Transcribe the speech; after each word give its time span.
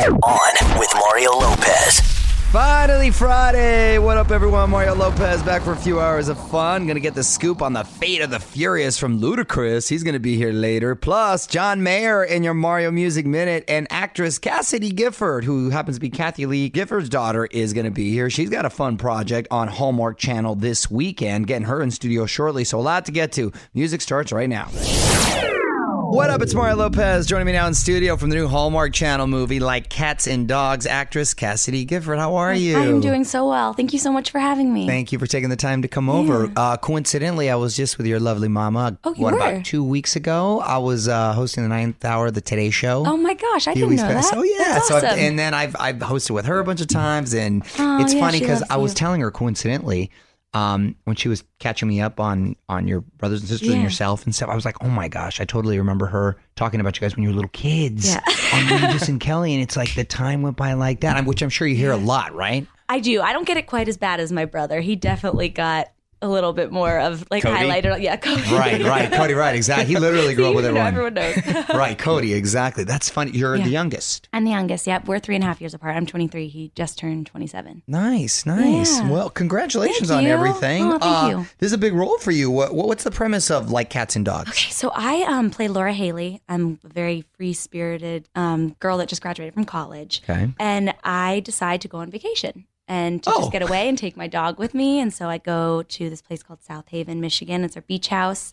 On 0.00 0.78
with 0.78 0.88
Mario 0.94 1.32
Lopez. 1.32 2.00
Finally 2.50 3.10
Friday. 3.10 3.98
What 3.98 4.16
up, 4.16 4.30
everyone? 4.30 4.70
Mario 4.70 4.94
Lopez 4.94 5.42
back 5.42 5.60
for 5.60 5.72
a 5.72 5.76
few 5.76 6.00
hours 6.00 6.28
of 6.28 6.38
fun. 6.48 6.86
Gonna 6.86 7.00
get 7.00 7.14
the 7.14 7.22
scoop 7.22 7.60
on 7.60 7.74
the 7.74 7.84
fate 7.84 8.22
of 8.22 8.30
the 8.30 8.40
Furious 8.40 8.96
from 8.96 9.20
Ludacris. 9.20 9.90
He's 9.90 10.02
gonna 10.02 10.18
be 10.18 10.36
here 10.36 10.52
later. 10.52 10.94
Plus, 10.94 11.46
John 11.46 11.82
Mayer 11.82 12.24
in 12.24 12.42
your 12.42 12.54
Mario 12.54 12.90
Music 12.90 13.26
Minute 13.26 13.62
and 13.68 13.86
actress 13.90 14.38
Cassidy 14.38 14.90
Gifford, 14.90 15.44
who 15.44 15.68
happens 15.68 15.98
to 15.98 16.00
be 16.00 16.08
Kathie 16.08 16.46
Lee 16.46 16.70
Gifford's 16.70 17.10
daughter, 17.10 17.46
is 17.50 17.74
gonna 17.74 17.90
be 17.90 18.10
here. 18.10 18.30
She's 18.30 18.48
got 18.48 18.64
a 18.64 18.70
fun 18.70 18.96
project 18.96 19.48
on 19.50 19.68
Hallmark 19.68 20.16
Channel 20.16 20.54
this 20.54 20.90
weekend. 20.90 21.46
Getting 21.46 21.66
her 21.66 21.82
in 21.82 21.90
studio 21.90 22.24
shortly. 22.24 22.64
So 22.64 22.80
a 22.80 22.80
lot 22.80 23.04
to 23.04 23.12
get 23.12 23.32
to. 23.32 23.52
Music 23.74 24.00
starts 24.00 24.32
right 24.32 24.48
now. 24.48 24.70
What 26.12 26.28
up? 26.28 26.42
It's 26.42 26.54
Mario 26.54 26.74
Lopez 26.74 27.24
joining 27.26 27.46
me 27.46 27.52
now 27.52 27.68
in 27.68 27.74
studio 27.74 28.16
from 28.16 28.30
the 28.30 28.36
new 28.36 28.48
Hallmark 28.48 28.92
Channel 28.92 29.28
movie 29.28 29.60
Like 29.60 29.88
Cats 29.88 30.26
and 30.26 30.48
Dogs 30.48 30.84
actress 30.84 31.34
Cassidy 31.34 31.84
Gifford. 31.84 32.18
How 32.18 32.34
are 32.34 32.52
you? 32.52 32.76
I'm 32.76 33.00
doing 33.00 33.22
so 33.22 33.48
well. 33.48 33.74
Thank 33.74 33.92
you 33.92 33.98
so 34.00 34.10
much 34.12 34.30
for 34.32 34.40
having 34.40 34.74
me. 34.74 34.88
Thank 34.88 35.12
you 35.12 35.18
for 35.20 35.26
taking 35.28 35.50
the 35.50 35.56
time 35.56 35.82
to 35.82 35.88
come 35.88 36.10
over. 36.10 36.50
Uh, 36.56 36.76
coincidentally, 36.78 37.48
I 37.48 37.54
was 37.54 37.76
just 37.76 37.96
with 37.96 38.06
your 38.08 38.18
lovely 38.18 38.48
mama. 38.48 38.98
Oh, 39.04 39.14
you 39.14 39.22
what 39.22 39.34
were? 39.34 39.38
about 39.40 39.64
two 39.64 39.84
weeks 39.84 40.16
ago? 40.16 40.58
I 40.60 40.78
was 40.78 41.06
uh, 41.06 41.32
hosting 41.32 41.62
the 41.62 41.68
ninth 41.68 42.04
hour 42.04 42.26
of 42.26 42.34
the 42.34 42.40
Today 42.40 42.70
Show. 42.70 43.04
oh 43.06 43.16
my 43.16 43.34
gosh, 43.34 43.68
I 43.68 43.74
didn't 43.74 43.94
know 43.94 44.02
past. 44.02 44.30
that. 44.32 44.38
Oh 44.38 44.42
yeah, 44.42 44.58
That's 44.74 44.88
so 44.88 44.96
awesome. 44.96 45.10
and 45.18 45.38
then 45.38 45.54
I've 45.54 45.76
I've 45.78 45.96
hosted 45.96 46.30
with 46.32 46.46
her 46.46 46.58
a 46.58 46.64
bunch 46.64 46.80
of 46.80 46.88
times, 46.88 47.34
and 47.34 47.62
Oh, 47.78 48.02
it's 48.02 48.14
yeah, 48.14 48.20
funny 48.20 48.40
because 48.40 48.64
I 48.68 48.76
was 48.78 48.92
you. 48.92 48.96
telling 48.96 49.20
her 49.20 49.30
coincidentally. 49.30 50.10
Um, 50.52 50.96
when 51.04 51.14
she 51.14 51.28
was 51.28 51.44
catching 51.60 51.86
me 51.86 52.00
up 52.00 52.18
on 52.18 52.56
on 52.68 52.88
your 52.88 53.02
brothers 53.02 53.40
and 53.40 53.48
sisters 53.48 53.68
and 53.68 53.82
yourself 53.82 54.24
and 54.24 54.34
stuff, 54.34 54.48
I 54.48 54.54
was 54.56 54.64
like, 54.64 54.82
"Oh 54.82 54.88
my 54.88 55.06
gosh!" 55.06 55.40
I 55.40 55.44
totally 55.44 55.78
remember 55.78 56.06
her 56.06 56.38
talking 56.56 56.80
about 56.80 56.96
you 56.96 57.02
guys 57.02 57.14
when 57.14 57.22
you 57.22 57.28
were 57.28 57.34
little 57.36 57.50
kids 57.52 58.08
Yeah. 58.08 58.20
on 58.54 58.82
Regis 58.82 59.08
and 59.08 59.20
Kelly, 59.20 59.54
and 59.54 59.62
it's 59.62 59.76
like 59.76 59.94
the 59.94 60.02
time 60.04 60.42
went 60.42 60.56
by 60.56 60.72
like 60.72 61.00
that, 61.02 61.24
which 61.24 61.42
I'm 61.42 61.50
sure 61.50 61.68
you 61.68 61.76
hear 61.76 61.92
a 61.92 61.96
lot, 61.96 62.34
right? 62.34 62.66
I 62.88 62.98
do. 62.98 63.22
I 63.22 63.32
don't 63.32 63.46
get 63.46 63.58
it 63.58 63.68
quite 63.68 63.88
as 63.88 63.96
bad 63.96 64.18
as 64.18 64.32
my 64.32 64.44
brother. 64.44 64.80
He 64.80 64.96
definitely 64.96 65.48
got 65.50 65.92
a 66.22 66.28
little 66.28 66.52
bit 66.52 66.70
more 66.70 66.98
of 66.98 67.26
like 67.30 67.42
Cody? 67.42 67.56
highlighted. 67.56 68.02
Yeah, 68.02 68.16
Cody. 68.16 68.42
Right, 68.52 68.82
right, 68.84 69.10
Cody, 69.10 69.34
right, 69.34 69.54
exactly. 69.60 69.86
He 69.94 69.98
literally 69.98 70.34
grew 70.34 70.48
up 70.48 70.54
with 70.56 70.64
You 70.66 70.72
know, 70.72 70.80
everyone. 70.80 71.16
everyone 71.18 71.54
knows. 71.56 71.68
right, 71.70 71.96
Cody, 71.98 72.34
exactly. 72.34 72.84
That's 72.84 73.08
funny. 73.08 73.30
You're 73.32 73.56
Yeah. 73.56 73.64
the 73.64 73.70
youngest. 73.70 74.28
I'm 74.32 74.44
the 74.44 74.50
youngest. 74.50 74.86
Yep, 74.86 75.06
we're 75.06 75.18
three 75.18 75.34
and 75.34 75.44
a 75.44 75.46
half 75.46 75.60
years 75.60 75.72
apart. 75.74 75.96
I'm 75.96 76.06
23. 76.06 76.48
He 76.48 76.72
just 76.74 76.98
turned 76.98 77.26
27. 77.26 77.82
Nice, 77.86 78.44
nice. 78.46 78.98
Yeah. 78.98 79.08
Well, 79.10 79.30
congratulations 79.30 80.10
on 80.10 80.26
everything. 80.26 80.84
Oh, 80.84 80.98
thank 80.98 81.02
Uh, 81.02 81.28
you. 81.38 81.46
This 81.58 81.68
is 81.68 81.72
a 81.72 81.78
big 81.78 81.94
role 81.94 82.18
for 82.18 82.30
you. 82.32 82.50
What, 82.50 82.74
what- 82.74 82.88
what's 82.88 83.04
the 83.04 83.10
premise 83.10 83.50
of 83.50 83.70
Like 83.70 83.88
Cats 83.90 84.16
and 84.16 84.24
Dogs? 84.24 84.50
Okay, 84.50 84.70
so 84.70 84.90
I 84.94 85.22
um, 85.22 85.50
play 85.50 85.68
Laura 85.68 85.92
Haley. 85.92 86.42
I'm 86.48 86.78
a 86.84 86.88
very 86.88 87.24
free 87.36 87.52
spirited 87.52 88.28
um, 88.34 88.76
girl 88.80 88.98
that 88.98 89.08
just 89.08 89.22
graduated 89.22 89.54
from 89.54 89.64
college. 89.64 90.22
Okay. 90.28 90.50
And 90.58 90.92
I 91.04 91.40
decide 91.40 91.80
to 91.82 91.88
go 91.88 91.98
on 91.98 92.10
vacation 92.10 92.66
and 92.90 93.22
to 93.22 93.30
Oh. 93.30 93.38
just 93.38 93.52
get 93.52 93.62
away 93.62 93.88
and 93.88 93.96
take 93.96 94.16
my 94.16 94.26
dog 94.26 94.58
with 94.58 94.74
me. 94.74 94.98
And 95.00 95.14
so 95.14 95.28
I 95.30 95.38
go 95.38 95.82
to 95.82 96.10
this 96.10 96.20
place 96.20 96.42
called 96.42 96.60
South 96.62 96.88
Haven, 96.88 97.20
Michigan. 97.20 97.62
It's 97.64 97.76
our 97.76 97.82
beach 97.82 98.08
house. 98.08 98.52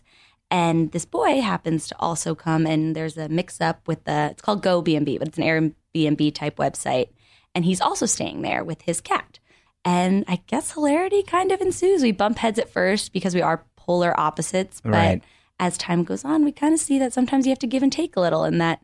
And 0.50 0.92
this 0.92 1.04
boy 1.04 1.40
happens 1.42 1.88
to 1.88 1.96
also 1.98 2.34
come, 2.34 2.64
and 2.66 2.96
there's 2.96 3.18
a 3.18 3.28
mix 3.28 3.60
up 3.60 3.86
with 3.86 4.04
the, 4.04 4.28
it's 4.30 4.40
called 4.40 4.62
Go 4.62 4.80
B&B, 4.80 5.18
but 5.18 5.28
it's 5.28 5.36
an 5.38 5.44
Airbnb 5.44 6.34
type 6.34 6.56
website. 6.56 7.08
And 7.54 7.64
he's 7.66 7.80
also 7.82 8.06
staying 8.06 8.40
there 8.42 8.62
with 8.64 8.82
his 8.82 9.00
cat. 9.02 9.40
And 9.84 10.24
I 10.28 10.36
guess 10.46 10.72
hilarity 10.72 11.22
kind 11.22 11.50
of 11.52 11.60
ensues. 11.60 12.02
We 12.02 12.12
bump 12.12 12.38
heads 12.38 12.58
at 12.58 12.70
first 12.70 13.12
because 13.12 13.34
we 13.34 13.42
are 13.42 13.64
polar 13.76 14.18
opposites. 14.18 14.80
But 14.80 14.92
Right. 14.92 15.22
as 15.60 15.76
time 15.76 16.04
goes 16.04 16.24
on, 16.24 16.44
we 16.44 16.52
kind 16.52 16.72
of 16.72 16.80
see 16.80 16.98
that 16.98 17.12
sometimes 17.12 17.44
you 17.46 17.50
have 17.50 17.58
to 17.58 17.66
give 17.66 17.82
and 17.82 17.92
take 17.92 18.16
a 18.16 18.20
little, 18.20 18.44
and 18.44 18.60
that 18.60 18.80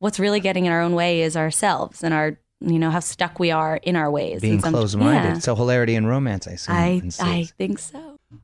what's 0.00 0.18
really 0.18 0.40
getting 0.40 0.66
in 0.66 0.72
our 0.72 0.82
own 0.82 0.94
way 0.94 1.22
is 1.22 1.36
ourselves 1.36 2.02
and 2.02 2.12
our, 2.12 2.38
you 2.60 2.78
know, 2.78 2.90
how 2.90 3.00
stuck 3.00 3.38
we 3.38 3.50
are 3.50 3.76
in 3.82 3.96
our 3.96 4.10
ways. 4.10 4.40
Being 4.40 4.54
And 4.54 4.62
some- 4.62 4.72
closed 4.74 4.96
minded. 4.98 5.28
Yeah. 5.34 5.38
So 5.38 5.54
hilarity 5.54 5.94
and 5.94 6.08
romance, 6.08 6.46
I 6.48 6.52
assume. 6.52 6.74
I. 6.74 7.02
I 7.20 7.44
think 7.58 7.78
so. 7.78 7.98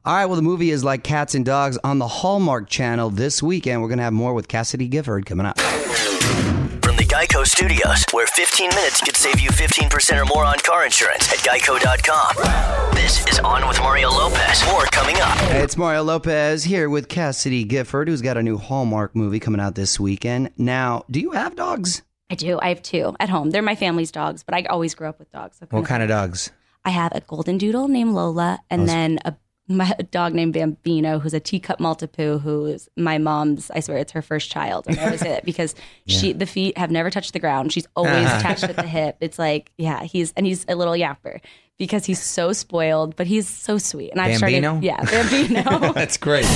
All 0.05 0.15
right, 0.15 0.27
well, 0.27 0.37
the 0.37 0.43
movie 0.43 0.71
is 0.71 0.85
Like 0.85 1.03
Cats 1.03 1.35
and 1.35 1.45
Dogs 1.45 1.77
on 1.83 1.98
the 1.98 2.07
Hallmark 2.07 2.69
Channel 2.69 3.11
this 3.11 3.42
weekend. 3.42 3.83
We're 3.83 3.89
going 3.89 3.98
to 3.98 4.05
have 4.05 4.13
more 4.13 4.33
with 4.33 4.47
Cassidy 4.48 4.86
Gifford 4.89 5.27
coming 5.27 5.45
up. 5.45 5.59
From 5.61 6.97
the 6.97 7.05
Geico 7.05 7.45
Studios, 7.47 8.05
where 8.13 8.27
15 8.27 8.69
minutes 8.70 9.01
could 9.01 9.17
save 9.17 9.41
you 9.41 9.51
15% 9.51 10.20
or 10.20 10.25
more 10.27 10.45
on 10.45 10.59
car 10.61 10.85
insurance 10.85 11.33
at 11.33 11.39
geico.com. 11.41 12.95
This 12.95 13.27
is 13.27 13.39
On 13.41 13.67
with 13.67 13.79
Mario 13.81 14.11
Lopez. 14.11 14.65
More 14.67 14.85
coming 14.86 15.17
up. 15.17 15.36
Hey, 15.39 15.63
it's 15.63 15.77
Mario 15.77 16.03
Lopez 16.05 16.65
here 16.65 16.89
with 16.89 17.09
Cassidy 17.09 17.65
Gifford, 17.65 18.09
who's 18.09 18.23
got 18.23 18.36
a 18.36 18.42
new 18.42 18.59
Hallmark 18.59 19.17
movie 19.17 19.41
coming 19.41 19.61
out 19.61 19.75
this 19.75 19.98
weekend. 19.98 20.51
Now, 20.57 21.05
do 21.11 21.19
you 21.20 21.33
have 21.33 21.57
dogs? 21.57 22.03
I 22.33 22.35
do. 22.35 22.59
I 22.63 22.70
have 22.70 22.81
two 22.81 23.15
at 23.20 23.29
home. 23.29 23.51
They're 23.51 23.61
my 23.61 23.75
family's 23.75 24.11
dogs, 24.11 24.43
but 24.43 24.55
I 24.55 24.63
always 24.65 24.95
grew 24.95 25.07
up 25.07 25.19
with 25.19 25.31
dogs. 25.31 25.59
So 25.59 25.67
What 25.69 25.85
kind 25.85 26.03
of 26.03 26.09
dogs? 26.09 26.51
I 26.83 26.89
have 26.89 27.13
a 27.15 27.20
golden 27.20 27.59
doodle 27.59 27.89
named 27.89 28.15
Lola, 28.15 28.59
and 28.70 28.89
then 28.89 29.19
a 29.27 29.37
my 29.69 29.95
a 29.98 30.03
dog 30.03 30.33
named 30.33 30.55
Bambino, 30.55 31.19
who's 31.19 31.35
a 31.35 31.41
teacup 31.41 31.79
Maltipoo, 31.79 32.41
who's 32.41 32.89
my 32.97 33.19
mom's. 33.19 33.71
I 33.71 33.81
swear, 33.81 33.98
it's 33.98 34.13
her 34.13 34.23
first 34.23 34.51
child. 34.51 34.87
And 34.87 34.98
I 34.98 35.05
always 35.05 35.21
say 35.21 35.29
that 35.29 35.45
because 35.45 35.75
she 36.07 36.33
the 36.33 36.47
feet 36.47 36.79
have 36.79 36.91
never 36.91 37.11
touched 37.11 37.35
the 37.35 37.39
ground. 37.39 37.71
She's 37.71 37.87
always 37.95 38.27
uh-huh. 38.27 38.39
attached 38.39 38.65
at 38.65 38.77
the 38.77 38.83
hip. 38.89 39.19
It's 39.21 39.39
like, 39.39 39.71
yeah, 39.77 40.03
he's 40.03 40.33
and 40.33 40.47
he's 40.47 40.65
a 40.69 40.75
little 40.75 40.95
yapper 40.95 41.41
because 41.77 42.07
he's 42.07 42.23
so 42.23 42.55
spoiled, 42.55 43.15
but 43.15 43.27
he's 43.27 43.47
so 43.47 43.77
sweet. 43.77 44.11
And 44.11 44.21
I've 44.23 44.41
Bambino? 44.41 44.81
started, 44.81 44.87
yeah, 44.87 45.05
Bambino. 45.05 45.92
That's 45.95 46.17
great. 46.17 46.47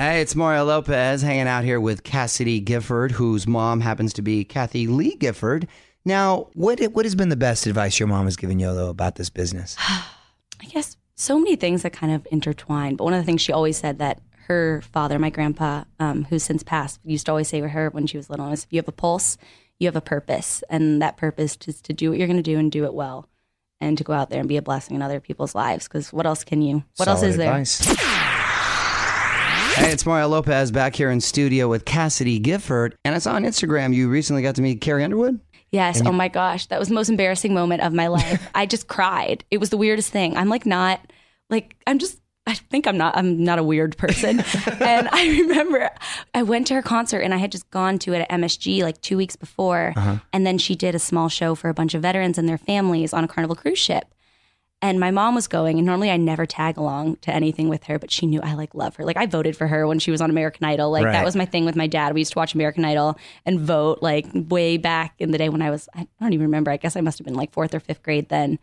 Hey, 0.00 0.22
it's 0.22 0.34
Mario 0.34 0.64
Lopez 0.64 1.20
hanging 1.20 1.46
out 1.46 1.62
here 1.62 1.78
with 1.78 2.04
Cassidy 2.04 2.58
Gifford, 2.58 3.12
whose 3.12 3.46
mom 3.46 3.82
happens 3.82 4.14
to 4.14 4.22
be 4.22 4.46
Kathie 4.46 4.86
Lee 4.86 5.14
Gifford. 5.14 5.68
Now, 6.06 6.48
what 6.54 6.80
what 6.94 7.04
has 7.04 7.14
been 7.14 7.28
the 7.28 7.36
best 7.36 7.66
advice 7.66 8.00
your 8.00 8.06
mom 8.06 8.24
has 8.24 8.38
given 8.38 8.58
you 8.58 8.72
though 8.72 8.88
about 8.88 9.16
this 9.16 9.28
business? 9.28 9.76
I 9.88 10.64
guess 10.70 10.96
so 11.16 11.38
many 11.38 11.54
things 11.54 11.82
that 11.82 11.92
kind 11.92 12.14
of 12.14 12.26
intertwine. 12.30 12.96
But 12.96 13.04
one 13.04 13.12
of 13.12 13.20
the 13.20 13.26
things 13.26 13.42
she 13.42 13.52
always 13.52 13.76
said 13.76 13.98
that 13.98 14.22
her 14.46 14.80
father, 14.90 15.18
my 15.18 15.28
grandpa, 15.28 15.84
um, 15.98 16.24
who's 16.24 16.44
since 16.44 16.62
passed, 16.62 16.98
used 17.04 17.26
to 17.26 17.32
always 17.32 17.48
say 17.48 17.60
to 17.60 17.68
her 17.68 17.90
when 17.90 18.06
she 18.06 18.16
was 18.16 18.30
little 18.30 18.50
is 18.52 18.64
if 18.64 18.72
you 18.72 18.78
have 18.78 18.88
a 18.88 18.92
pulse, 18.92 19.36
you 19.78 19.86
have 19.86 19.96
a 19.96 20.00
purpose. 20.00 20.64
And 20.70 21.02
that 21.02 21.18
purpose 21.18 21.58
is 21.66 21.82
to 21.82 21.92
do 21.92 22.08
what 22.08 22.18
you're 22.18 22.26
going 22.26 22.38
to 22.38 22.42
do 22.42 22.58
and 22.58 22.72
do 22.72 22.86
it 22.86 22.94
well 22.94 23.28
and 23.82 23.98
to 23.98 24.04
go 24.04 24.14
out 24.14 24.30
there 24.30 24.40
and 24.40 24.48
be 24.48 24.56
a 24.56 24.62
blessing 24.62 24.96
in 24.96 25.02
other 25.02 25.20
people's 25.20 25.54
lives. 25.54 25.86
Because 25.86 26.10
what 26.10 26.24
else 26.24 26.42
can 26.42 26.62
you, 26.62 26.84
what 26.96 27.06
else 27.06 27.20
Solid 27.20 27.30
is 27.30 27.36
there? 27.36 27.52
Hey, 29.74 29.92
it's 29.92 30.04
Mario 30.04 30.28
Lopez 30.28 30.70
back 30.70 30.94
here 30.96 31.10
in 31.10 31.20
studio 31.20 31.68
with 31.68 31.84
Cassidy 31.84 32.38
Gifford. 32.38 32.96
And 33.04 33.14
I 33.14 33.18
saw 33.18 33.34
on 33.34 33.44
Instagram 33.44 33.94
you 33.94 34.08
recently 34.08 34.42
got 34.42 34.56
to 34.56 34.62
meet 34.62 34.80
Carrie 34.80 35.04
Underwood. 35.04 35.40
Yes. 35.70 36.02
oh 36.04 36.12
my 36.12 36.28
gosh. 36.28 36.66
That 36.66 36.78
was 36.78 36.88
the 36.88 36.94
most 36.94 37.08
embarrassing 37.08 37.54
moment 37.54 37.82
of 37.82 37.92
my 37.92 38.08
life. 38.08 38.50
I 38.54 38.66
just 38.66 38.88
cried. 38.88 39.44
It 39.50 39.58
was 39.58 39.70
the 39.70 39.76
weirdest 39.76 40.10
thing. 40.10 40.36
I'm 40.36 40.48
like 40.48 40.66
not 40.66 41.00
like 41.48 41.76
I'm 41.86 41.98
just 41.98 42.18
I 42.46 42.54
think 42.54 42.86
I'm 42.86 42.98
not 42.98 43.16
I'm 43.16 43.42
not 43.44 43.58
a 43.58 43.62
weird 43.62 43.96
person. 43.96 44.40
and 44.80 45.08
I 45.12 45.28
remember 45.28 45.90
I 46.34 46.42
went 46.42 46.66
to 46.66 46.74
her 46.74 46.82
concert 46.82 47.20
and 47.20 47.32
I 47.32 47.36
had 47.36 47.52
just 47.52 47.70
gone 47.70 47.98
to 48.00 48.12
it 48.12 48.20
at 48.22 48.30
MSG 48.30 48.82
like 48.82 49.00
2 49.00 49.16
weeks 49.16 49.36
before 49.36 49.92
uh-huh. 49.96 50.18
and 50.32 50.44
then 50.44 50.58
she 50.58 50.74
did 50.74 50.94
a 50.94 50.98
small 50.98 51.28
show 51.28 51.54
for 51.54 51.68
a 51.68 51.74
bunch 51.74 51.94
of 51.94 52.02
veterans 52.02 52.38
and 52.38 52.48
their 52.48 52.58
families 52.58 53.12
on 53.12 53.22
a 53.22 53.28
Carnival 53.28 53.56
cruise 53.56 53.78
ship. 53.78 54.12
And 54.82 54.98
my 54.98 55.10
mom 55.10 55.34
was 55.34 55.46
going, 55.46 55.76
and 55.78 55.84
normally 55.86 56.10
I 56.10 56.16
never 56.16 56.46
tag 56.46 56.78
along 56.78 57.16
to 57.16 57.30
anything 57.34 57.68
with 57.68 57.84
her, 57.84 57.98
but 57.98 58.10
she 58.10 58.26
knew 58.26 58.40
I 58.40 58.54
like 58.54 58.74
love 58.74 58.96
her. 58.96 59.04
Like 59.04 59.18
I 59.18 59.26
voted 59.26 59.54
for 59.54 59.66
her 59.66 59.86
when 59.86 59.98
she 59.98 60.10
was 60.10 60.22
on 60.22 60.30
American 60.30 60.64
Idol. 60.64 60.90
Like 60.90 61.04
Right. 61.04 61.12
that 61.12 61.24
was 61.24 61.36
my 61.36 61.44
thing 61.44 61.66
with 61.66 61.76
my 61.76 61.86
dad. 61.86 62.14
We 62.14 62.22
used 62.22 62.32
to 62.32 62.38
watch 62.38 62.54
American 62.54 62.84
Idol 62.86 63.18
and 63.44 63.60
vote 63.60 63.98
like 64.00 64.26
way 64.32 64.78
back 64.78 65.14
in 65.18 65.32
the 65.32 65.38
day 65.38 65.50
when 65.50 65.60
I 65.60 65.68
was 65.68 65.86
I 65.94 66.06
don't 66.18 66.32
even 66.32 66.46
remember. 66.46 66.70
I 66.70 66.78
guess 66.78 66.96
I 66.96 67.02
must 67.02 67.18
have 67.18 67.26
been 67.26 67.34
like 67.34 67.52
fourth 67.52 67.74
or 67.74 67.80
fifth 67.80 68.02
grade 68.02 68.30
then. 68.30 68.58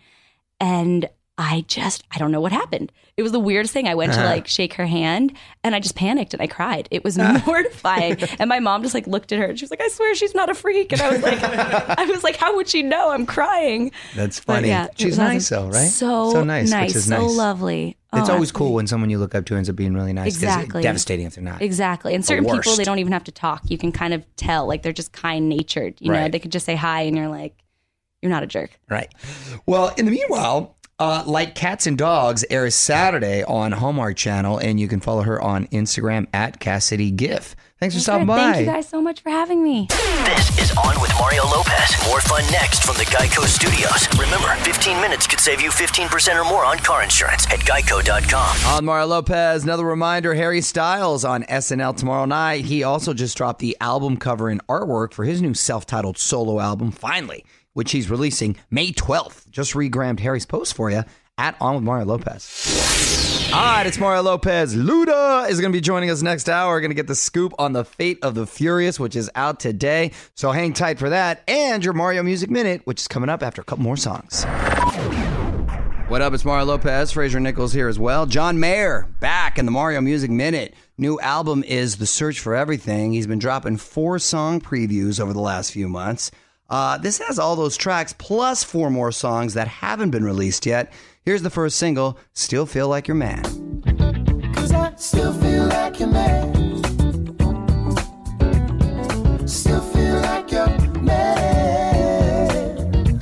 And 0.60 1.08
I 1.38 1.66
just 1.68 2.04
I 2.12 2.18
don't 2.18 2.32
know 2.32 2.42
what 2.42 2.52
happened. 2.52 2.92
It 3.16 3.24
was 3.24 3.32
the 3.32 3.40
weirdest 3.40 3.74
thing. 3.74 3.88
I 3.88 3.96
went 3.96 4.14
to 4.14 4.20
uh-huh. 4.20 4.30
like 4.30 4.48
shake 4.48 4.74
her 4.74 4.86
hand 4.86 5.34
and 5.64 5.76
I 5.76 5.80
just 5.80 5.96
panicked 5.96 6.34
and 6.34 6.42
I 6.42 6.48
cried. 6.48 6.88
It 6.92 7.04
was 7.04 7.18
uh. 7.20 7.40
mortifying. 7.46 8.18
and 8.40 8.50
my 8.50 8.60
mom 8.60 8.82
just 8.82 8.94
like 8.94 9.06
looked 9.08 9.32
at 9.32 9.40
her 9.40 9.46
and 9.46 9.58
she 9.58 9.64
was 9.64 9.70
like, 9.72 9.82
I 9.82 9.88
swear 9.90 10.16
she's 10.16 10.34
not 10.34 10.50
a 10.50 10.56
freak. 10.56 10.92
And 10.92 11.02
I 11.02 11.12
was 11.12 11.22
like 11.22 11.40
I 12.00 12.06
was 12.06 12.24
like, 12.24 12.38
How 12.38 12.56
would 12.56 12.68
she 12.68 12.82
know 12.82 13.12
I'm 13.12 13.26
crying? 13.26 13.92
That's 14.16 14.40
But 14.40 14.54
funny. 14.56 14.68
yeah, 14.70 14.88
She's 14.96 15.18
nice 15.18 15.52
awesome. 15.52 15.72
though, 15.72 15.78
right? 15.78 15.90
So, 15.90 16.32
so 16.32 16.44
nice, 16.44 16.72
nice, 16.72 16.90
which 16.90 16.96
is 16.98 17.06
so 17.06 17.22
nice. 17.22 17.36
lovely. 17.36 17.98
It's 18.14 18.30
Oh, 18.30 18.34
always 18.34 18.52
cool 18.52 18.74
when 18.74 18.88
someone 18.88 19.10
you 19.10 19.20
look 19.20 19.36
up 19.36 19.46
to 19.46 19.56
ends 19.56 19.70
up 19.70 19.76
being 19.76 19.94
really 19.94 20.14
nice. 20.14 20.28
Exactly. 20.28 20.80
It's 20.80 20.86
devastating 20.86 21.26
if 21.26 21.36
they're 21.36 21.44
not. 21.44 21.62
Exactly. 21.62 22.16
And 22.16 22.26
certain 22.26 22.46
people, 22.46 22.76
they 22.76 22.86
don't 22.86 23.00
even 23.00 23.12
have 23.12 23.26
to 23.26 23.32
talk. 23.32 23.64
You 23.70 23.78
can 23.78 23.92
kind 23.92 24.14
of 24.14 24.24
tell, 24.38 24.66
like 24.66 24.82
they're 24.82 24.94
just 24.94 25.12
kind 25.12 25.50
natured. 25.50 25.96
You 26.00 26.14
know, 26.14 26.30
they 26.30 26.40
could 26.40 26.52
just 26.52 26.66
say 26.66 26.76
hi, 26.76 27.02
and 27.02 27.18
you're 27.18 27.28
like, 27.28 27.54
you're 28.22 28.32
not 28.32 28.44
a 28.44 28.48
jerk. 28.48 28.72
Right. 28.90 29.14
Well, 29.66 29.94
in 29.98 30.06
the 30.06 30.12
meanwhile, 30.12 30.77
Uh, 31.00 31.24
like 31.28 31.54
Cats 31.54 31.86
and 31.86 31.96
Dogs 31.96 32.44
airs 32.50 32.74
Saturday 32.74 33.44
on 33.44 33.72
Hallmark 33.72 34.16
Channel, 34.18 34.58
and 34.58 34.80
you 34.80 34.88
can 34.88 35.00
follow 35.00 35.22
her 35.22 35.40
on 35.40 35.68
Instagram 35.68 36.26
at 36.34 36.60
Cassidy 36.60 37.12
GIF. 37.12 37.56
Thanks 37.80 37.94
for 37.94 38.02
stopping 38.02 38.26
by. 38.26 38.38
Thank 38.54 38.66
you 38.66 38.66
guys 38.66 38.88
so 38.90 39.02
much 39.02 39.22
for 39.22 39.30
having 39.30 39.64
me. 39.64 39.86
This 40.26 40.58
is 40.60 40.78
On 40.78 41.00
with 41.00 41.12
Mario 41.20 41.44
Lopez. 41.46 41.96
More 42.08 42.20
fun 42.22 42.44
next 42.52 42.84
from 42.84 42.96
the 42.98 43.04
Geico 43.06 43.46
Studios. 43.46 44.08
Remember, 44.20 44.48
15 44.64 45.00
minutes 45.00 45.28
could 45.28 45.40
save 45.40 45.62
you 45.62 45.70
15% 45.70 46.42
or 46.42 46.44
more 46.44 46.66
on 46.66 46.80
car 46.80 47.04
insurance 47.04 47.46
at 47.48 47.60
geico.com. 47.60 48.74
On 48.76 48.84
Mario 48.84 49.06
Lopez, 49.06 49.64
another 49.64 49.86
reminder 49.86 50.34
Harry 50.34 50.62
Styles 50.62 51.24
on 51.24 51.44
SNL 51.44 51.96
tomorrow 51.96 52.26
night. 52.26 52.66
He 52.66 52.82
also 52.82 53.14
just 53.14 53.38
dropped 53.38 53.60
the 53.60 53.78
album 53.80 54.18
cover 54.18 54.50
and 54.50 54.66
artwork 54.66 55.14
for 55.14 55.24
his 55.24 55.40
new 55.40 55.54
self 55.54 55.86
titled 55.86 56.18
solo 56.18 56.60
album, 56.60 56.90
Finally, 56.92 57.46
which 57.74 57.92
he's 57.92 58.10
releasing 58.10 58.58
May 58.72 58.92
12th. 58.92 59.48
Just 59.52 59.74
regrammed 59.74 60.20
Harry's 60.22 60.48
post 60.48 60.74
for 60.74 60.90
you 60.90 61.04
at 61.38 61.56
On 61.62 61.76
with 61.76 61.84
Mario 61.84 62.06
Lopez. 62.06 63.37
All 63.54 63.64
right, 63.64 63.88
it's 63.88 63.98
Mario 63.98 64.24
Lopez. 64.24 64.76
Luda 64.76 65.50
is 65.50 65.62
going 65.62 65.72
to 65.72 65.76
be 65.76 65.82
joining 65.82 66.10
us 66.10 66.22
next 66.22 66.50
hour. 66.50 66.74
We're 66.74 66.82
going 66.82 66.92
to 66.92 66.96
get 66.96 67.08
the 67.08 67.16
scoop 67.16 67.54
on 67.58 67.72
the 67.72 67.86
fate 67.86 68.20
of 68.22 68.36
the 68.36 68.46
Furious, 68.46 69.00
which 69.00 69.16
is 69.16 69.32
out 69.36 69.60
today. 69.62 70.12
So 70.36 70.52
hang 70.52 70.74
tight 70.74 71.00
for 71.00 71.10
that. 71.10 71.44
And 71.48 71.84
your 71.84 71.94
Mario 71.94 72.24
Music 72.24 72.50
Minute, 72.50 72.82
which 72.84 73.00
is 73.00 73.08
coming 73.08 73.30
up 73.30 73.42
after 73.42 73.62
a 73.62 73.66
couple 73.66 73.84
more 73.84 73.96
songs. 73.96 74.44
What 76.10 76.22
up? 76.22 76.34
It's 76.34 76.44
Mario 76.44 76.66
Lopez. 76.66 77.14
Fraser 77.14 77.40
Nichols 77.40 77.72
here 77.72 77.88
as 77.88 77.98
well. 77.98 78.26
John 78.26 78.60
Mayer 78.60 79.08
back 79.22 79.58
in 79.58 79.66
the 79.66 79.72
Mario 79.72 80.02
Music 80.02 80.30
Minute. 80.30 80.74
New 80.98 81.18
album 81.22 81.64
is 81.64 81.98
The 81.98 82.06
Search 82.06 82.42
for 82.42 82.54
Everything. 82.54 83.14
He's 83.14 83.28
been 83.28 83.40
dropping 83.40 83.78
four 83.78 84.20
song 84.20 84.60
previews 84.60 85.22
over 85.22 85.32
the 85.32 85.40
last 85.40 85.72
few 85.72 85.88
months. 85.88 86.32
Uh, 86.70 86.98
this 86.98 87.20
has 87.20 87.40
all 87.40 87.56
those 87.56 87.78
tracks 87.78 88.14
plus 88.18 88.64
four 88.64 88.90
more 88.90 89.12
songs 89.12 89.54
that 89.54 89.68
haven't 89.68 90.12
been 90.12 90.26
released 90.26 90.66
yet. 90.66 90.92
Here's 91.24 91.42
the 91.42 91.50
first 91.50 91.78
single, 91.78 92.18
Still 92.34 92.66
Feel 92.66 92.90
Like 92.90 93.08
Your 93.08 93.16
Man. 93.16 93.44
Cause 94.54 94.72
I 94.74 94.94
still 94.96 95.34
feel 95.34 95.66
like 95.68 96.00
your 96.00 96.10
man. 96.10 96.54
Still 99.48 99.82
feel 99.82 100.16
like 100.16 100.52
your 100.52 100.68
man. 101.02 103.20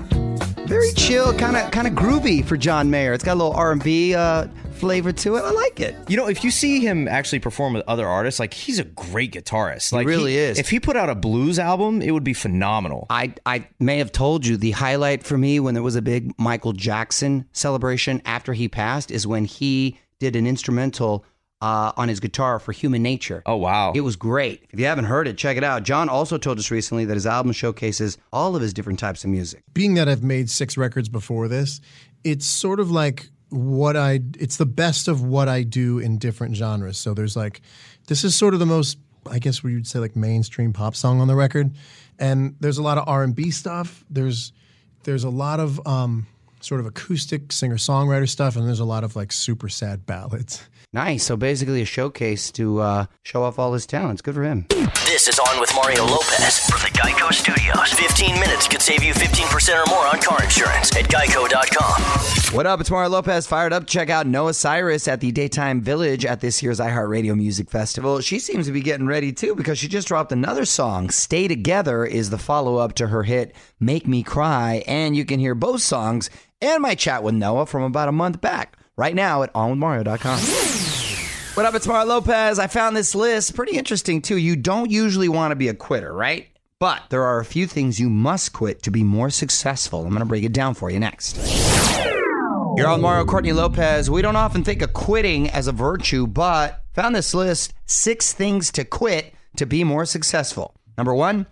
Very 0.68 0.92
chill, 0.94 1.34
kind 1.38 1.56
of 1.56 1.70
kind 1.72 1.88
of 1.88 1.94
groovy 1.94 2.44
for 2.44 2.58
John 2.58 2.90
Mayer. 2.90 3.14
It's 3.14 3.24
got 3.24 3.34
a 3.34 3.40
little 3.40 3.54
R&B 3.54 4.16
uh, 4.16 4.48
flavor 4.86 5.12
to 5.12 5.36
it. 5.36 5.44
I 5.44 5.50
like 5.50 5.80
it. 5.80 5.96
You 6.08 6.16
know, 6.16 6.28
if 6.28 6.44
you 6.44 6.52
see 6.52 6.80
him 6.80 7.08
actually 7.08 7.40
perform 7.40 7.74
with 7.74 7.84
other 7.88 8.08
artists, 8.08 8.40
like 8.40 8.54
he's 8.54 8.78
a 8.78 8.84
great 8.84 9.34
guitarist. 9.34 9.92
Like 9.92 10.06
really 10.06 10.38
is. 10.38 10.60
If 10.60 10.70
he 10.70 10.80
put 10.80 10.96
out 10.96 11.10
a 11.10 11.16
blues 11.16 11.58
album, 11.58 12.04
it 12.04 12.12
would 12.12 12.24
be 12.24 12.34
phenomenal. 12.34 13.08
I, 13.10 13.34
I 13.48 13.68
may 13.80 13.98
have 13.98 14.12
told 14.12 14.46
you 14.46 14.58
the 14.58 14.72
highlight 14.72 15.24
for 15.24 15.40
me 15.40 15.60
when 15.60 15.74
there 15.74 15.82
was 15.82 15.96
a 15.96 16.04
big 16.04 16.38
Michael 16.38 16.72
Jackson 16.72 17.50
celebration 17.52 18.22
after 18.26 18.54
he 18.54 18.70
passed 18.70 19.10
is 19.10 19.26
when 19.26 19.46
he 19.46 19.98
did 20.20 20.36
an 20.36 20.46
instrumental 20.46 21.26
uh, 21.62 21.92
on 21.98 22.08
his 22.08 22.20
guitar 22.20 22.60
for 22.60 22.72
Human 22.72 23.02
Nature. 23.02 23.42
Oh 23.48 23.56
wow. 23.56 23.92
It 23.96 24.02
was 24.02 24.16
great. 24.16 24.68
If 24.70 24.80
you 24.80 24.86
haven't 24.86 25.06
heard 25.06 25.28
it, 25.28 25.36
check 25.36 25.58
it 25.58 25.64
out. 25.64 25.82
John 25.82 26.10
also 26.10 26.38
told 26.38 26.60
us 26.60 26.70
recently 26.70 27.06
that 27.06 27.16
his 27.16 27.26
album 27.26 27.54
showcases 27.54 28.20
all 28.32 28.56
of 28.56 28.62
his 28.62 28.72
different 28.72 29.00
types 29.00 29.24
of 29.24 29.32
music. 29.32 29.64
being 29.74 29.96
that 29.96 30.08
I've 30.08 30.22
made 30.22 30.52
six 30.52 30.78
records 30.78 31.10
before 31.10 31.48
this, 31.48 31.82
it's 32.24 32.46
sort 32.46 32.80
of 32.80 32.92
like 32.92 33.30
what 33.56 33.96
I 33.96 34.20
it's 34.38 34.58
the 34.58 34.66
best 34.66 35.08
of 35.08 35.24
what 35.24 35.48
I 35.48 35.64
do 35.64 36.00
in 36.00 36.18
different 36.18 36.56
genres. 36.56 36.98
So 36.98 37.14
there's 37.14 37.36
like 37.36 37.62
this 38.08 38.24
is 38.24 38.36
sort 38.36 38.54
of 38.54 38.60
the 38.60 38.66
most 38.66 38.98
I 39.30 39.40
guess 39.40 39.64
what 39.64 39.72
you'd 39.72 39.88
say 39.88 40.00
like 40.00 40.16
mainstream 40.16 40.74
pop 40.74 40.96
song 40.96 41.22
on 41.22 41.28
the 41.28 41.36
record. 41.36 41.72
And 42.20 42.56
there's 42.60 42.78
a 42.78 42.84
lot 42.84 42.98
of 42.98 43.08
R&B 43.08 43.52
stuff. 43.52 44.04
There's 44.10 44.54
there's 45.04 45.24
a 45.24 45.30
lot 45.30 45.60
of 45.60 45.86
um 45.88 46.28
sort 46.66 46.82
of 46.82 46.88
acoustic 46.88 47.52
singer-songwriter 47.52 48.28
stuff 48.28 48.56
and 48.56 48.68
there's 48.68 48.80
a 48.80 48.86
lot 48.86 49.04
of 49.04 49.16
like 49.16 49.32
super 49.32 49.70
sad 49.70 50.06
ballads. 50.06 50.68
Nice. 50.96 51.24
So 51.24 51.36
basically 51.36 51.82
a 51.82 51.86
showcase 51.86 52.52
to 52.54 52.80
uh, 52.80 53.06
show 53.24 53.44
off 53.44 53.60
all 53.60 53.74
his 53.74 53.86
talents. 53.86 54.22
Good 54.22 54.34
for 54.36 54.44
him. 54.44 54.66
This 55.06 55.28
is 55.28 55.38
On 55.40 55.60
with 55.60 55.70
Mario 55.76 56.06
Lopez 56.06 56.60
from 56.70 56.80
the 56.80 56.98
Geico 56.98 57.34
Studios. 57.34 57.92
15 57.92 58.40
minutes 58.40 58.70
could 58.70 58.82
save 58.82 59.04
you 59.04 59.14
15% 59.14 59.86
or 59.86 59.90
more 59.90 60.08
on 60.08 60.22
car 60.22 60.42
insurance 60.42 60.96
at 60.96 61.04
geico.com. 61.06 62.56
What 62.56 62.66
up? 62.66 62.80
It's 62.80 62.90
Mario 62.90 63.10
Lopez. 63.10 63.46
Fired 63.46 63.74
up. 63.74 63.88
to 63.88 63.94
Check 63.94 64.10
out 64.10 64.26
Noah 64.26 64.54
Cyrus 64.54 65.10
at 65.10 65.20
the 65.20 65.34
Daytime 65.34 65.82
Village 65.82 66.26
at 66.26 66.40
this 66.40 66.64
year's 66.64 66.80
iHeartRadio 66.80 67.36
Music 67.36 67.70
Festival. 67.70 68.22
She 68.22 68.40
seems 68.40 68.66
to 68.68 68.72
be 68.72 68.82
getting 68.82 69.06
ready 69.06 69.34
too 69.34 69.54
because 69.56 69.78
she 69.78 69.90
just 69.90 70.08
dropped 70.08 70.32
another 70.32 70.64
song. 70.64 71.10
Stay 71.10 71.50
Together 71.50 72.06
is 72.06 72.30
the 72.30 72.38
follow 72.38 72.78
up 72.78 72.94
to 72.96 73.08
her 73.08 73.24
hit 73.24 73.54
Make 73.82 74.08
Me 74.08 74.24
Cry. 74.24 74.84
And 74.88 75.18
you 75.18 75.26
can 75.26 75.42
hear 75.42 75.56
both 75.56 75.82
songs 75.82 76.30
and 76.62 76.82
my 76.82 76.96
chat 76.96 77.24
with 77.24 77.36
Noah 77.36 77.66
from 77.66 77.84
about 77.84 78.10
a 78.10 78.12
month 78.12 78.42
back 78.42 78.78
right 78.96 79.16
now 79.16 79.44
at 79.44 79.54
onwithmario.com. 79.54 80.40
What 81.56 81.66
up? 81.66 81.74
It's 81.74 81.88
Mario 81.88 82.08
Lopez. 82.08 82.60
I 82.60 82.68
found 82.68 82.98
this 82.98 83.16
list 83.16 83.56
pretty 83.56 83.78
interesting 83.78 84.22
too. 84.22 84.38
You 84.38 84.56
don't 84.56 84.92
usually 84.92 85.30
want 85.30 85.52
to 85.52 85.56
be 85.56 85.70
a 85.70 85.74
quitter, 85.74 86.14
right? 86.14 86.48
But 86.80 87.04
there 87.10 87.24
are 87.24 87.40
a 87.40 87.46
few 87.46 87.68
things 87.68 88.00
you 88.00 88.10
must 88.10 88.52
quit 88.52 88.84
to 88.84 88.92
be 88.92 89.04
more 89.04 89.30
successful. 89.30 90.02
I'm 90.02 90.10
going 90.10 90.20
to 90.20 90.26
break 90.26 90.44
it 90.44 90.52
down 90.52 90.74
for 90.74 90.90
you 90.90 91.00
next. 91.00 91.38
You're 92.76 92.90
on 92.90 93.00
Mario 93.00 93.24
Courtney 93.24 93.54
Lopez. 93.54 94.10
We 94.12 94.22
don't 94.22 94.36
often 94.36 94.66
think 94.66 94.82
of 94.82 94.92
quitting 94.92 95.50
as 95.50 95.68
a 95.68 95.72
virtue, 95.72 96.28
but 96.28 96.84
found 96.94 97.16
this 97.16 97.34
list 97.34 97.74
six 97.86 98.34
things 98.34 98.70
to 98.74 98.84
quit 98.84 99.34
to 99.56 99.66
be 99.66 99.86
more 99.86 100.06
successful. 100.06 100.76
Number 100.98 101.16
one, 101.16 101.46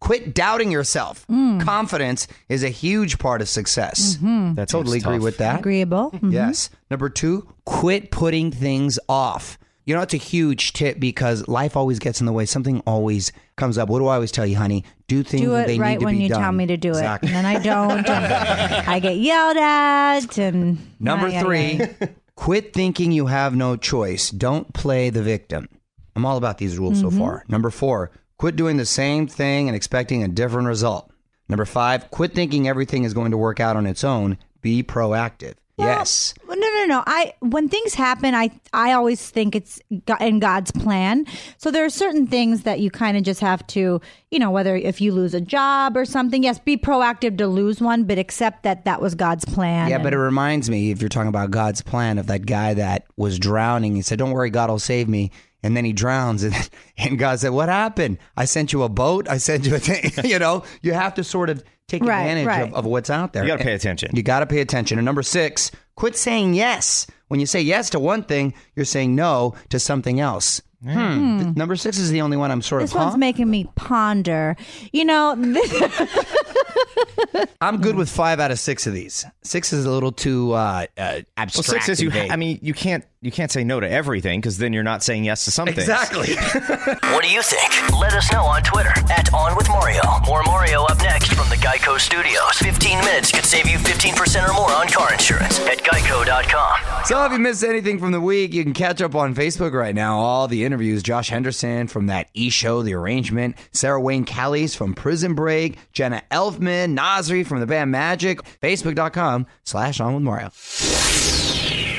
quit 0.00 0.34
doubting 0.34 0.70
yourself. 0.70 1.26
Confidence 1.60 2.26
is 2.48 2.62
a 2.62 2.68
huge 2.68 3.18
part 3.18 3.40
of 3.40 3.48
success. 3.48 4.16
That 4.22 4.68
Totally 4.68 4.98
agree 4.98 5.14
tough. 5.16 5.22
with 5.22 5.38
that. 5.38 5.60
Agreeable. 5.60 6.10
Mhm. 6.12 6.32
Yes. 6.32 6.70
Number 6.90 7.08
two, 7.08 7.46
quit 7.64 8.10
putting 8.10 8.50
things 8.50 8.98
off. 9.08 9.58
You 9.84 9.94
know, 9.94 10.02
it's 10.02 10.12
a 10.12 10.18
huge 10.18 10.74
tip 10.74 11.00
because 11.00 11.48
life 11.48 11.74
always 11.74 11.98
gets 11.98 12.20
in 12.20 12.26
the 12.26 12.32
way. 12.32 12.44
Something 12.44 12.80
always 12.86 13.32
comes 13.56 13.78
up. 13.78 13.88
What 13.88 14.00
do 14.00 14.06
I 14.06 14.16
always 14.16 14.30
tell 14.30 14.44
you, 14.44 14.56
honey? 14.56 14.84
Do 15.06 15.22
things 15.22 15.40
Do 15.42 15.52
when 15.52 15.64
it 15.64 15.66
they 15.66 15.78
right 15.78 15.92
need 15.92 16.00
to 16.00 16.04
when 16.04 16.16
be 16.18 16.22
you 16.24 16.28
done. 16.28 16.40
tell 16.42 16.52
me 16.52 16.66
to 16.66 16.76
do 16.76 16.90
Exactly. 16.90 17.30
it, 17.30 17.34
and 17.34 17.46
then 17.46 17.56
I 17.56 17.62
don't. 17.62 18.06
and 18.06 18.08
I 18.88 18.98
get 19.00 19.16
yelled 19.16 19.56
at. 19.56 20.36
And 20.38 20.78
Number 21.00 21.28
Ay, 21.28 21.36
ay, 21.36 21.40
three, 21.40 21.80
ay. 21.80 22.08
quit 22.36 22.74
thinking 22.74 23.12
you 23.12 23.26
have 23.26 23.56
no 23.56 23.76
choice. 23.76 24.30
Don't 24.30 24.70
play 24.74 25.08
the 25.08 25.22
victim. 25.22 25.68
I'm 26.14 26.26
all 26.26 26.36
about 26.36 26.58
these 26.58 26.78
rules 26.78 26.98
Mm-hmm. 27.00 27.10
so 27.10 27.18
far. 27.18 27.44
Number 27.48 27.70
four, 27.70 28.10
quit 28.38 28.56
doing 28.56 28.76
the 28.76 28.86
same 28.86 29.26
thing 29.26 29.68
and 29.68 29.76
expecting 29.76 30.22
a 30.22 30.28
different 30.28 30.68
result. 30.68 31.10
Number 31.48 31.64
five, 31.64 32.10
quit 32.10 32.34
thinking 32.34 32.68
everything 32.68 33.04
is 33.04 33.14
going 33.14 33.30
to 33.32 33.38
work 33.38 33.60
out 33.60 33.76
on 33.76 33.86
its 33.86 34.04
own. 34.04 34.38
Be 34.60 34.82
proactive. 34.82 35.54
yes. 35.78 36.34
Well, 36.46 36.58
no, 36.58 36.66
no, 36.66 36.84
no. 36.86 37.04
I 37.06 37.34
when 37.38 37.68
things 37.68 37.94
happen, 37.94 38.34
I 38.34 38.50
I 38.72 38.92
always 38.92 39.30
think 39.30 39.54
it's 39.54 39.80
in 40.20 40.40
God's 40.40 40.72
plan. 40.72 41.24
So 41.56 41.70
there 41.70 41.84
are 41.84 41.90
certain 41.90 42.26
things 42.26 42.64
that 42.64 42.80
you 42.80 42.90
kind 42.90 43.16
of 43.16 43.22
just 43.22 43.40
have 43.40 43.64
to, 43.68 44.00
you 44.32 44.38
know, 44.40 44.50
whether 44.50 44.74
if 44.74 45.00
you 45.00 45.12
lose 45.12 45.34
a 45.34 45.40
job 45.40 45.96
or 45.96 46.04
something, 46.04 46.42
yes, 46.42 46.58
be 46.58 46.76
proactive 46.76 47.38
to 47.38 47.46
lose 47.46 47.80
one, 47.80 48.04
but 48.04 48.18
accept 48.18 48.64
that 48.64 48.84
that 48.84 49.00
was 49.00 49.14
God's 49.14 49.44
plan. 49.44 49.88
Yeah, 49.88 50.02
but 50.02 50.12
it 50.12 50.18
reminds 50.18 50.68
me, 50.68 50.90
if 50.90 51.00
you're 51.00 51.08
talking 51.08 51.28
about 51.28 51.52
God's 51.52 51.80
plan, 51.80 52.18
of 52.18 52.26
that 52.26 52.44
guy 52.44 52.74
that 52.74 53.06
was 53.16 53.38
drowning. 53.38 53.94
He 53.94 54.02
said, 54.02 54.18
Don't 54.18 54.32
worry, 54.32 54.50
God 54.50 54.68
will 54.70 54.80
save 54.80 55.08
me. 55.08 55.30
And 55.62 55.76
then 55.76 55.84
he 55.84 55.92
drowns. 55.92 56.42
And, 56.48 56.54
and 56.96 57.18
God 57.18 57.38
said, 57.40 57.50
What 57.50 57.68
happened? 57.68 58.18
I 58.36 58.44
sent 58.44 58.72
you 58.72 58.82
a 58.82 58.88
boat. 58.88 59.28
I 59.28 59.38
sent 59.38 59.66
you 59.66 59.74
a 59.76 59.78
thing. 59.78 60.10
you 60.30 60.38
know, 60.38 60.64
you 60.82 60.92
have 60.92 61.14
to 61.14 61.24
sort 61.24 61.48
of 61.50 61.62
take 61.88 62.02
Right, 62.04 62.20
advantage 62.22 62.46
right. 62.46 62.62
Of, 62.68 62.74
of 62.74 62.84
what's 62.86 63.08
out 63.10 63.32
there. 63.32 63.42
You 63.44 63.48
gotta 63.48 63.64
pay 63.64 63.74
attention. 63.74 64.10
You 64.14 64.22
got 64.22 64.40
to 64.40 64.46
pay 64.46 64.60
attention. 64.60 64.98
And 64.98 65.04
number 65.04 65.22
six, 65.22 65.70
quit 65.94 66.16
saying 66.16 66.54
yes. 66.54 67.06
When 67.28 67.40
you 67.40 67.46
say 67.46 67.60
yes 67.60 67.90
to 67.90 67.98
one 67.98 68.22
thing, 68.24 68.54
you're 68.76 68.84
saying 68.84 69.14
no 69.14 69.54
to 69.70 69.78
something 69.78 70.18
else. 70.20 70.60
Hmm. 70.82 71.40
Th- 71.42 71.56
Number 71.56 71.74
six 71.76 71.98
is 71.98 72.10
the 72.10 72.20
only 72.20 72.36
one 72.36 72.50
I'm 72.52 72.62
sort 72.62 72.82
this 72.82 72.92
of. 72.92 72.96
one's 73.00 73.12
huh? 73.12 73.18
making 73.18 73.50
me 73.50 73.68
ponder. 73.74 74.54
You 74.92 75.04
know, 75.04 75.34
this, 75.36 75.72
I'm 77.60 77.80
good 77.80 77.96
with 77.96 78.08
five 78.08 78.38
out 78.40 78.50
of 78.50 78.58
six 78.58 78.86
of 78.86 78.92
these. 78.92 79.24
Six 79.42 79.72
is 79.72 79.84
a 79.84 79.90
little 79.90 80.12
too 80.12 80.52
uh, 80.52 80.56
uh, 80.56 80.86
Well, 80.96 81.22
abstract. 81.36 81.68
six 81.68 81.88
is 81.88 82.00
you. 82.02 82.08
and 82.10 82.14
vague. 82.14 82.30
I 82.30 82.36
mean, 82.36 82.58
you 82.62 82.74
can't 82.74 83.04
you 83.20 83.30
can't 83.32 83.50
say 83.50 83.64
no 83.64 83.80
to 83.80 83.88
everything 83.90 84.40
because 84.40 84.58
then 84.58 84.72
you're 84.72 84.82
not 84.84 85.02
saying 85.02 85.24
yes 85.24 85.44
to 85.44 85.50
something. 85.50 85.74
exactly. 85.78 86.34
What 87.18 87.24
do 87.24 87.30
you 87.30 87.42
think? 87.42 87.98
Let 87.98 88.12
us 88.14 88.30
know 88.32 88.44
on 88.44 88.62
Twitter 88.62 88.92
at 89.10 89.32
On 89.34 89.56
With 89.56 89.68
Mario. 89.68 90.02
More 90.26 90.42
Mario 90.44 90.84
up 90.84 90.98
next 90.98 91.32
from 91.32 91.48
the 91.48 91.56
Geico 91.56 91.98
Studios. 91.98 92.52
15 92.58 93.00
minutes 93.00 93.32
could 93.32 93.44
save 93.44 93.66
you 93.68 93.76
15% 93.78 94.48
or 94.48 94.52
more 94.52 94.70
on 94.70 94.86
car 94.88 95.12
insurance 95.12 95.58
at 95.60 95.78
geico.com. 95.78 97.04
So 97.06 97.24
if 97.24 97.32
you 97.32 97.38
missed 97.38 97.64
anything 97.64 97.98
from 97.98 98.12
the 98.12 98.20
week, 98.20 98.52
you 98.54 98.62
can 98.62 98.72
catch 98.74 99.00
up 99.02 99.14
on 99.16 99.34
Facebook 99.34 99.72
right 99.72 99.94
now. 99.94 100.18
All 100.18 100.46
the 100.46 100.64
interviews, 100.64 101.02
Josh 101.02 101.30
Henderson 101.30 101.88
from 101.88 102.06
that 102.06 102.28
E 102.34 102.50
Show, 102.50 102.82
The 102.82 102.94
Arrangement, 102.94 103.56
Sarah 103.72 104.00
Wayne 104.00 104.24
Callies 104.24 104.76
from 104.76 104.94
Prison 104.94 105.34
Break, 105.34 105.78
Jenna 105.92 106.22
Elfman, 106.30 106.96
Nasri 106.96 107.44
from 107.44 107.58
the 107.60 107.66
band 107.66 107.90
Magic, 107.90 108.42
Facebook.com 108.60 109.46
slash 109.64 109.98
On 110.00 110.14
With 110.14 110.22
Mario. 110.22 110.50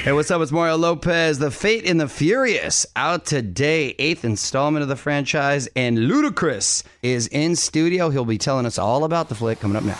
Hey, 0.01 0.13
what's 0.13 0.31
up? 0.31 0.41
It's 0.41 0.49
Mario 0.49 0.77
Lopez. 0.77 1.39
The 1.39 1.51
Fate 1.51 1.83
in 1.83 1.97
the 1.97 2.07
Furious 2.07 2.85
out 2.95 3.25
today, 3.25 3.95
eighth 3.99 4.23
installment 4.23 4.81
of 4.81 4.87
the 4.87 4.95
franchise, 4.95 5.67
and 5.75 5.97
Ludacris 5.97 6.83
is 7.01 7.27
in 7.27 7.57
studio. 7.57 8.09
He'll 8.09 8.23
be 8.23 8.37
telling 8.37 8.65
us 8.65 8.79
all 8.79 9.03
about 9.03 9.27
the 9.27 9.35
flick 9.35 9.59
coming 9.59 9.75
up 9.75 9.83
now. 9.83 9.99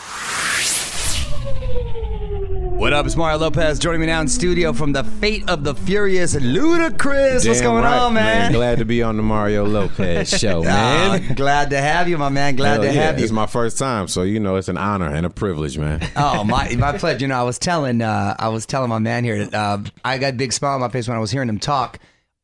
What 2.80 2.94
up? 2.94 3.06
It's 3.06 3.18
Mario 3.18 3.40
Lopez 3.40 3.78
joining 3.78 4.00
me 4.00 4.08
now 4.08 4.22
in 4.22 4.30
studio 4.30 4.72
from 4.72 4.94
the 4.94 5.04
Fate 5.04 5.50
of 5.50 5.66
the 5.66 5.76
Furious, 5.76 6.34
Ludacris. 6.34 7.46
What's 7.46 7.60
going 7.60 7.84
right, 7.84 7.98
on, 7.98 8.14
man? 8.14 8.54
Glad 8.54 8.78
to 8.78 8.86
be 8.86 9.04
on 9.04 9.18
the 9.18 9.22
Mario 9.22 9.66
Lopez 9.66 10.30
show, 10.40 10.64
man. 10.64 11.26
Ah, 11.30 11.34
glad 11.34 11.72
to 11.72 11.78
have 11.78 12.08
you, 12.08 12.18
my 12.18 12.30
man. 12.30 12.56
Glad 12.56 12.76
Hell 12.76 12.84
to 12.84 12.86
yeah, 12.88 13.02
have 13.02 13.20
you. 13.20 13.26
It's 13.26 13.34
my 13.34 13.48
first 13.48 13.78
time, 13.78 14.08
so 14.08 14.24
you 14.24 14.40
know 14.40 14.56
it's 14.56 14.70
an 14.70 14.78
honor 14.78 15.14
and 15.14 15.26
a 15.26 15.30
privilege, 15.30 15.78
man. 15.78 16.10
Oh 16.16 16.46
my, 16.46 16.74
my 16.78 16.98
pleasure. 16.98 17.20
You 17.20 17.28
know, 17.28 17.38
I 17.38 17.44
was 17.44 17.60
telling, 17.60 18.02
uh, 18.02 18.38
I 18.40 18.48
was 18.48 18.66
telling 18.66 18.88
my 18.88 19.00
man 19.00 19.26
here 19.26 19.46
that 19.46 19.54
uh, 19.54 19.80
I 20.06 20.18
got 20.18 20.36
a 20.36 20.38
big 20.38 20.54
smile 20.54 20.76
on 20.76 20.80
my 20.80 20.88
face 20.88 21.06
when 21.06 21.18
I 21.18 21.20
was 21.20 21.32
hearing 21.32 21.50
him 21.50 21.60
talk. 21.60 22.00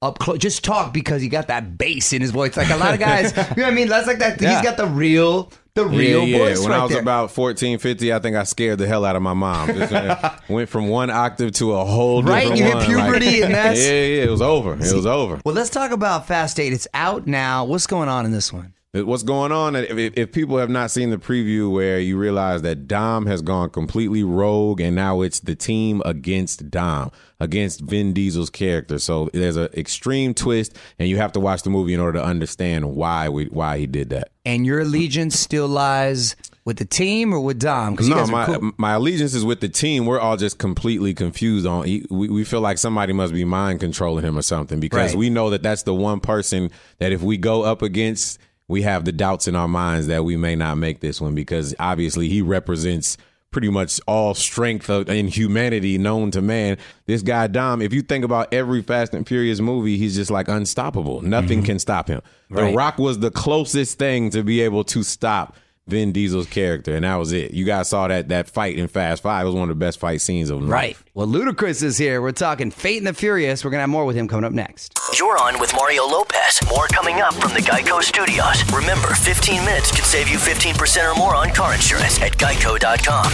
Up 0.05 0.19
close, 0.19 0.37
just 0.39 0.63
talk 0.63 0.93
because 0.93 1.21
he 1.21 1.27
got 1.29 1.47
that 1.47 1.77
bass 1.77 2.13
in 2.13 2.21
his 2.21 2.31
voice. 2.31 2.55
Like 2.55 2.69
a 2.69 2.77
lot 2.77 2.93
of 2.93 2.99
guys, 2.99 3.35
you 3.37 3.41
know 3.41 3.63
what 3.63 3.65
I 3.65 3.71
mean? 3.71 3.87
That's 3.87 4.07
like 4.07 4.19
that. 4.19 4.39
Yeah. 4.41 4.53
He's 4.55 4.61
got 4.61 4.77
the 4.77 4.85
real, 4.87 5.51
the 5.73 5.85
real 5.85 6.23
yeah, 6.25 6.37
yeah. 6.37 6.37
voice 6.37 6.59
When 6.61 6.69
right 6.71 6.79
I 6.79 6.83
was 6.83 6.91
there. 6.91 7.01
about 7.01 7.31
14, 7.31 7.79
50, 7.79 8.13
I 8.13 8.19
think 8.19 8.35
I 8.35 8.43
scared 8.43 8.77
the 8.79 8.87
hell 8.87 9.03
out 9.03 9.15
of 9.15 9.21
my 9.21 9.33
mom. 9.33 9.67
Just, 9.69 9.91
uh, 9.93 10.31
went 10.47 10.69
from 10.69 10.87
one 10.89 11.09
octave 11.09 11.51
to 11.53 11.73
a 11.73 11.83
whole 11.83 12.21
Right, 12.23 12.55
you 12.55 12.63
hit 12.63 12.75
one. 12.75 12.85
puberty 12.85 13.41
and 13.41 13.53
that's- 13.55 13.79
yeah, 13.83 13.91
yeah. 13.91 14.23
It 14.23 14.29
was 14.29 14.41
over. 14.41 14.73
It 14.75 14.93
was 14.93 15.05
over. 15.05 15.41
well, 15.43 15.55
let's 15.55 15.69
talk 15.69 15.91
about 15.91 16.27
Fast 16.27 16.59
Eight. 16.59 16.71
It's 16.71 16.87
out 16.93 17.25
now. 17.27 17.65
What's 17.65 17.87
going 17.87 18.07
on 18.09 18.25
in 18.25 18.31
this 18.31 18.53
one? 18.53 18.73
What's 18.93 19.23
going 19.23 19.51
on? 19.51 19.75
If- 19.75 20.13
if 20.15 20.31
people 20.31 20.57
have 20.57 20.69
not 20.69 20.89
seen 20.91 21.09
the 21.09 21.17
preview, 21.17 21.69
where 21.69 21.99
you 21.99 22.15
realize 22.17 22.61
that 22.61 22.87
Dom 22.87 23.25
has 23.25 23.41
gone 23.41 23.69
completely 23.71 24.23
rogue, 24.23 24.79
and 24.79 24.95
now 24.95 25.19
it's 25.21 25.41
the 25.41 25.55
team 25.55 26.01
against 26.05 26.69
Dom, 26.71 27.11
against 27.39 27.81
Vin 27.81 28.13
Diesel's 28.13 28.49
character. 28.49 28.97
So 28.99 29.29
there's 29.33 29.57
an 29.57 29.69
extreme 29.73 30.33
twist, 30.33 30.77
and 30.99 31.09
you 31.09 31.17
have 31.17 31.31
to 31.33 31.39
watch 31.39 31.63
the 31.63 31.69
movie 31.69 31.93
in 31.93 31.99
order 31.99 32.19
to 32.19 32.25
understand 32.25 32.95
why 32.95 33.29
we 33.29 33.45
why 33.45 33.77
he 33.77 33.87
did 33.87 34.09
that. 34.11 34.29
And 34.45 34.65
your 34.65 34.79
allegiance 34.81 35.39
still 35.39 35.67
lies 35.67 36.35
with 36.63 36.77
the 36.77 36.85
team 36.85 37.31
or 37.33 37.39
with 37.39 37.59
Dom? 37.59 37.95
No, 37.99 38.15
guys 38.15 38.31
my 38.31 38.45
cool. 38.45 38.71
my 38.77 38.93
allegiance 38.93 39.33
is 39.35 39.45
with 39.45 39.59
the 39.61 39.69
team. 39.69 40.05
We're 40.05 40.19
all 40.19 40.37
just 40.37 40.57
completely 40.57 41.13
confused 41.13 41.65
on. 41.67 41.85
he- 41.85 42.05
We, 42.09 42.27
we 42.29 42.43
feel 42.43 42.61
like 42.61 42.77
somebody 42.79 43.13
must 43.13 43.33
be 43.33 43.45
mind 43.45 43.79
controlling 43.81 44.23
him 44.25 44.37
or 44.37 44.41
something 44.41 44.79
because 44.79 45.11
Right. 45.11 45.17
we 45.19 45.29
know 45.29 45.49
that 45.51 45.61
that's 45.61 45.83
the 45.83 45.93
one 45.93 46.19
person 46.19 46.71
that 46.99 47.11
if 47.11 47.21
we 47.21 47.37
go 47.37 47.61
up 47.63 47.81
against, 47.83 48.39
we 48.67 48.81
have 48.81 49.05
the 49.05 49.11
doubts 49.11 49.47
in 49.47 49.55
our 49.55 49.67
minds 49.67 50.07
that 50.07 50.23
we 50.25 50.37
may 50.37 50.55
not 50.55 50.77
make 50.79 51.01
this 51.01 51.21
one 51.21 51.35
because 51.35 51.75
obviously 51.79 52.29
he 52.29 52.41
represents 52.41 53.15
pretty 53.55 53.69
much 53.69 54.01
all 54.05 54.33
strength 54.33 54.89
of, 54.89 55.07
in 55.07 55.29
humanity 55.29 55.97
known 55.97 56.29
to 56.29 56.41
man. 56.41 56.77
This 57.05 57.21
guy 57.21 57.47
Dom, 57.47 57.81
if 57.81 57.93
you 57.93 58.01
think 58.01 58.25
about 58.25 58.53
every 58.53 58.81
Fast 58.81 59.13
and 59.13 59.25
Furious 59.25 59.61
movie, 59.61 59.95
he's 59.97 60.13
just 60.13 60.29
like 60.29 60.49
unstoppable. 60.49 61.21
Nothing 61.21 61.59
mm-hmm. 61.59 61.67
can 61.67 61.79
stop 61.79 62.09
him. 62.09 62.21
The 62.49 62.73
Rock 62.73 62.97
was 62.97 63.19
the 63.19 63.31
closest 63.31 63.97
thing 63.97 64.29
to 64.31 64.43
be 64.43 64.59
able 64.59 64.83
to 64.83 65.03
stop 65.03 65.55
Vin 65.87 66.11
Diesel's 66.11 66.47
character, 66.47 66.95
and 66.95 67.03
that 67.05 67.15
was 67.17 67.31
it. 67.31 67.51
You 67.51 67.63
guys 67.63 67.89
saw 67.89 68.07
that 68.07 68.29
that 68.29 68.49
fight 68.49 68.75
in 68.75 68.87
Fast 68.87 69.21
Five. 69.21 69.43
It 69.43 69.49
was 69.49 69.53
one 69.53 69.69
of 69.69 69.77
the 69.77 69.85
best 69.85 69.99
fight 69.99 70.19
scenes 70.19 70.49
of 70.49 70.67
Right. 70.67 70.89
life. 70.95 71.03
Well, 71.13 71.27
Ludacris 71.27 71.83
is 71.83 71.95
here. 71.99 72.23
We're 72.23 72.31
talking 72.31 72.71
Fate 72.71 72.97
and 72.97 73.05
the 73.05 73.13
Furious. 73.13 73.63
We're 73.63 73.69
going 73.69 73.77
to 73.77 73.81
have 73.81 73.89
more 73.91 74.03
with 74.03 74.15
him 74.15 74.27
coming 74.27 74.45
up 74.45 74.51
next. 74.51 74.97
You're 75.19 75.37
on 75.37 75.59
with 75.59 75.71
Mario 75.75 76.05
Lopez. 76.07 76.59
More 76.69 76.87
coming 76.87 77.21
up 77.21 77.35
from 77.35 77.53
the 77.53 77.59
Geico 77.59 78.01
Studios. 78.01 78.63
Remember, 78.73 79.09
15 79.09 79.63
minutes 79.63 79.91
can 79.91 80.03
save 80.03 80.27
you 80.27 80.37
15% 80.39 81.11
or 81.11 81.15
more 81.19 81.35
on 81.35 81.51
car 81.51 81.75
insurance 81.75 82.19
at 82.19 82.31
geico.com. 82.31 83.31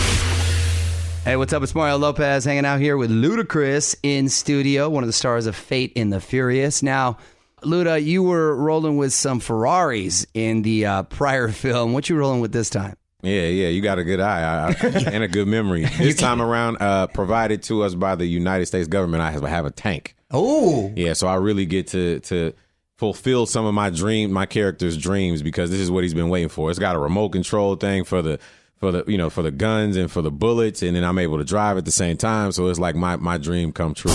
Hey, 1.24 1.38
what's 1.38 1.53
up? 1.53 1.63
It's 1.63 1.74
Mario 1.74 1.98
Lopez 2.00 2.43
hanging 2.43 2.65
out 2.65 2.81
here 2.81 2.98
with 2.98 3.12
Ludacris 3.12 3.96
in 4.03 4.27
studio, 4.27 4.89
one 4.89 5.03
of 5.03 5.08
the 5.08 5.13
stars 5.13 5.46
of 5.46 5.55
Fate 5.55 5.93
in 5.96 6.10
the 6.10 6.20
Furious. 6.20 6.84
Now, 6.84 7.17
Luda, 7.62 8.03
you 8.03 8.24
were 8.24 8.56
rolling 8.56 8.98
with 8.98 9.13
some 9.13 9.39
Ferraris 9.39 10.25
in 10.34 10.62
the 10.63 10.86
uh, 10.86 11.03
prior 11.03 11.48
film. 11.51 11.94
What 11.94 12.10
you 12.10 12.15
rolling 12.18 12.41
with 12.41 12.51
this 12.51 12.70
time? 12.70 12.96
Yeah, 13.24 13.44
yeah, 13.44 13.68
you 13.68 13.82
got 13.82 14.00
a 14.00 14.03
good 14.03 14.20
eye 14.20 14.41
I, 14.41 14.68
I- 14.70 14.88
and 15.12 15.24
a 15.24 15.27
good 15.27 15.48
memory. 15.48 15.86
This 15.98 16.15
time 16.15 16.41
around, 16.41 16.77
uh, 16.82 17.06
provided 17.08 17.62
to 17.63 17.84
us 17.84 17.94
by 17.94 18.15
the 18.15 18.25
United 18.25 18.65
States 18.65 18.88
government, 18.88 19.22
I 19.22 19.30
have, 19.32 19.44
I 19.44 19.50
have 19.50 19.65
a 19.65 19.72
tank. 19.72 20.15
Oh, 20.32 20.91
Yeah, 20.96 21.13
so 21.13 21.27
I 21.27 21.36
really 21.36 21.65
get 21.65 21.88
to 21.88 22.20
to 22.22 22.53
fulfill 22.98 23.46
some 23.46 23.65
of 23.65 23.74
my 23.74 23.89
dream, 23.89 24.32
my 24.32 24.46
character's 24.46 24.98
dreams 24.98 25.41
because 25.41 25.70
this 25.72 25.80
is 25.80 25.91
what 25.91 26.03
he's 26.03 26.13
been 26.13 26.30
waiting 26.30 26.50
for. 26.50 26.70
It's 26.70 26.80
got 26.80 26.96
a 26.96 27.00
remote 27.00 27.30
control 27.30 27.75
thing 27.75 28.03
for 28.06 28.22
the 28.22 28.39
for 28.77 28.91
the 28.91 29.03
you 29.08 29.18
know 29.18 29.30
for 29.30 29.41
the 29.44 29.51
guns 29.51 29.98
and 29.98 30.10
for 30.12 30.22
the 30.24 30.32
bullets, 30.32 30.82
and 30.82 30.96
then 30.96 31.03
I'm 31.03 31.18
able 31.20 31.38
to 31.38 31.44
drive 31.44 31.77
at 31.77 31.86
the 31.86 31.91
same 31.91 32.15
time. 32.18 32.51
So 32.53 32.68
it's 32.70 32.80
like 32.80 32.96
my 32.96 33.18
my 33.18 33.38
dream 33.38 33.72
come 33.74 33.94
true. 33.94 34.12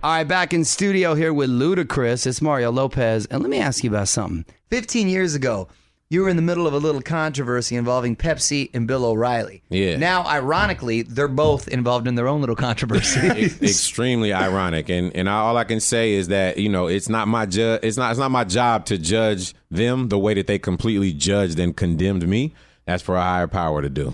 All 0.00 0.12
right, 0.12 0.22
back 0.22 0.54
in 0.54 0.64
studio 0.64 1.16
here 1.16 1.32
with 1.32 1.50
Ludacris. 1.50 2.24
It's 2.24 2.40
Mario 2.40 2.70
Lopez. 2.70 3.26
And 3.26 3.42
let 3.42 3.50
me 3.50 3.58
ask 3.58 3.82
you 3.82 3.90
about 3.90 4.06
something. 4.06 4.44
15 4.70 5.08
years 5.08 5.34
ago, 5.34 5.66
you 6.08 6.22
were 6.22 6.28
in 6.28 6.36
the 6.36 6.42
middle 6.42 6.68
of 6.68 6.72
a 6.72 6.78
little 6.78 7.02
controversy 7.02 7.74
involving 7.74 8.14
Pepsi 8.14 8.70
and 8.72 8.86
Bill 8.86 9.04
O'Reilly. 9.04 9.60
Yeah. 9.70 9.96
Now, 9.96 10.24
ironically, 10.24 11.02
they're 11.02 11.26
both 11.26 11.66
involved 11.66 12.06
in 12.06 12.14
their 12.14 12.28
own 12.28 12.38
little 12.40 12.54
controversy. 12.54 13.46
extremely 13.60 14.32
ironic 14.32 14.88
and 14.88 15.14
and 15.16 15.28
all 15.28 15.56
I 15.56 15.64
can 15.64 15.80
say 15.80 16.12
is 16.12 16.28
that 16.28 16.58
you 16.58 16.68
know 16.68 16.86
it's 16.86 17.08
not 17.08 17.26
my 17.26 17.44
ju- 17.46 17.80
it's 17.82 17.96
not 17.96 18.12
it's 18.12 18.20
not 18.20 18.30
my 18.30 18.44
job 18.44 18.86
to 18.86 18.98
judge 18.98 19.52
them 19.68 20.10
the 20.10 20.18
way 20.18 20.32
that 20.34 20.46
they 20.46 20.60
completely 20.60 21.12
judged 21.12 21.58
and 21.58 21.76
condemned 21.76 22.26
me 22.26 22.54
that's 22.86 23.02
for 23.02 23.16
a 23.16 23.22
higher 23.22 23.48
power 23.48 23.82
to 23.82 23.90
do 23.90 24.12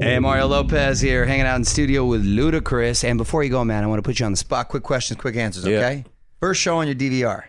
Hey, 0.00 0.18
Mario 0.18 0.46
Lopez 0.46 1.00
here, 1.00 1.24
hanging 1.24 1.46
out 1.46 1.56
in 1.56 1.64
studio 1.64 2.04
with 2.04 2.24
Ludacris. 2.24 3.02
And 3.02 3.16
before 3.18 3.42
you 3.42 3.50
go, 3.50 3.64
man, 3.64 3.82
I 3.82 3.86
want 3.86 3.98
to 3.98 4.02
put 4.02 4.20
you 4.20 4.26
on 4.26 4.32
the 4.32 4.36
spot. 4.36 4.68
Quick 4.68 4.82
questions, 4.82 5.18
quick 5.18 5.36
answers, 5.36 5.64
Yeah. 5.64 5.78
okay? 5.78 6.04
First 6.38 6.60
show 6.60 6.76
on 6.78 6.86
your 6.86 6.94
DVR. 6.94 7.44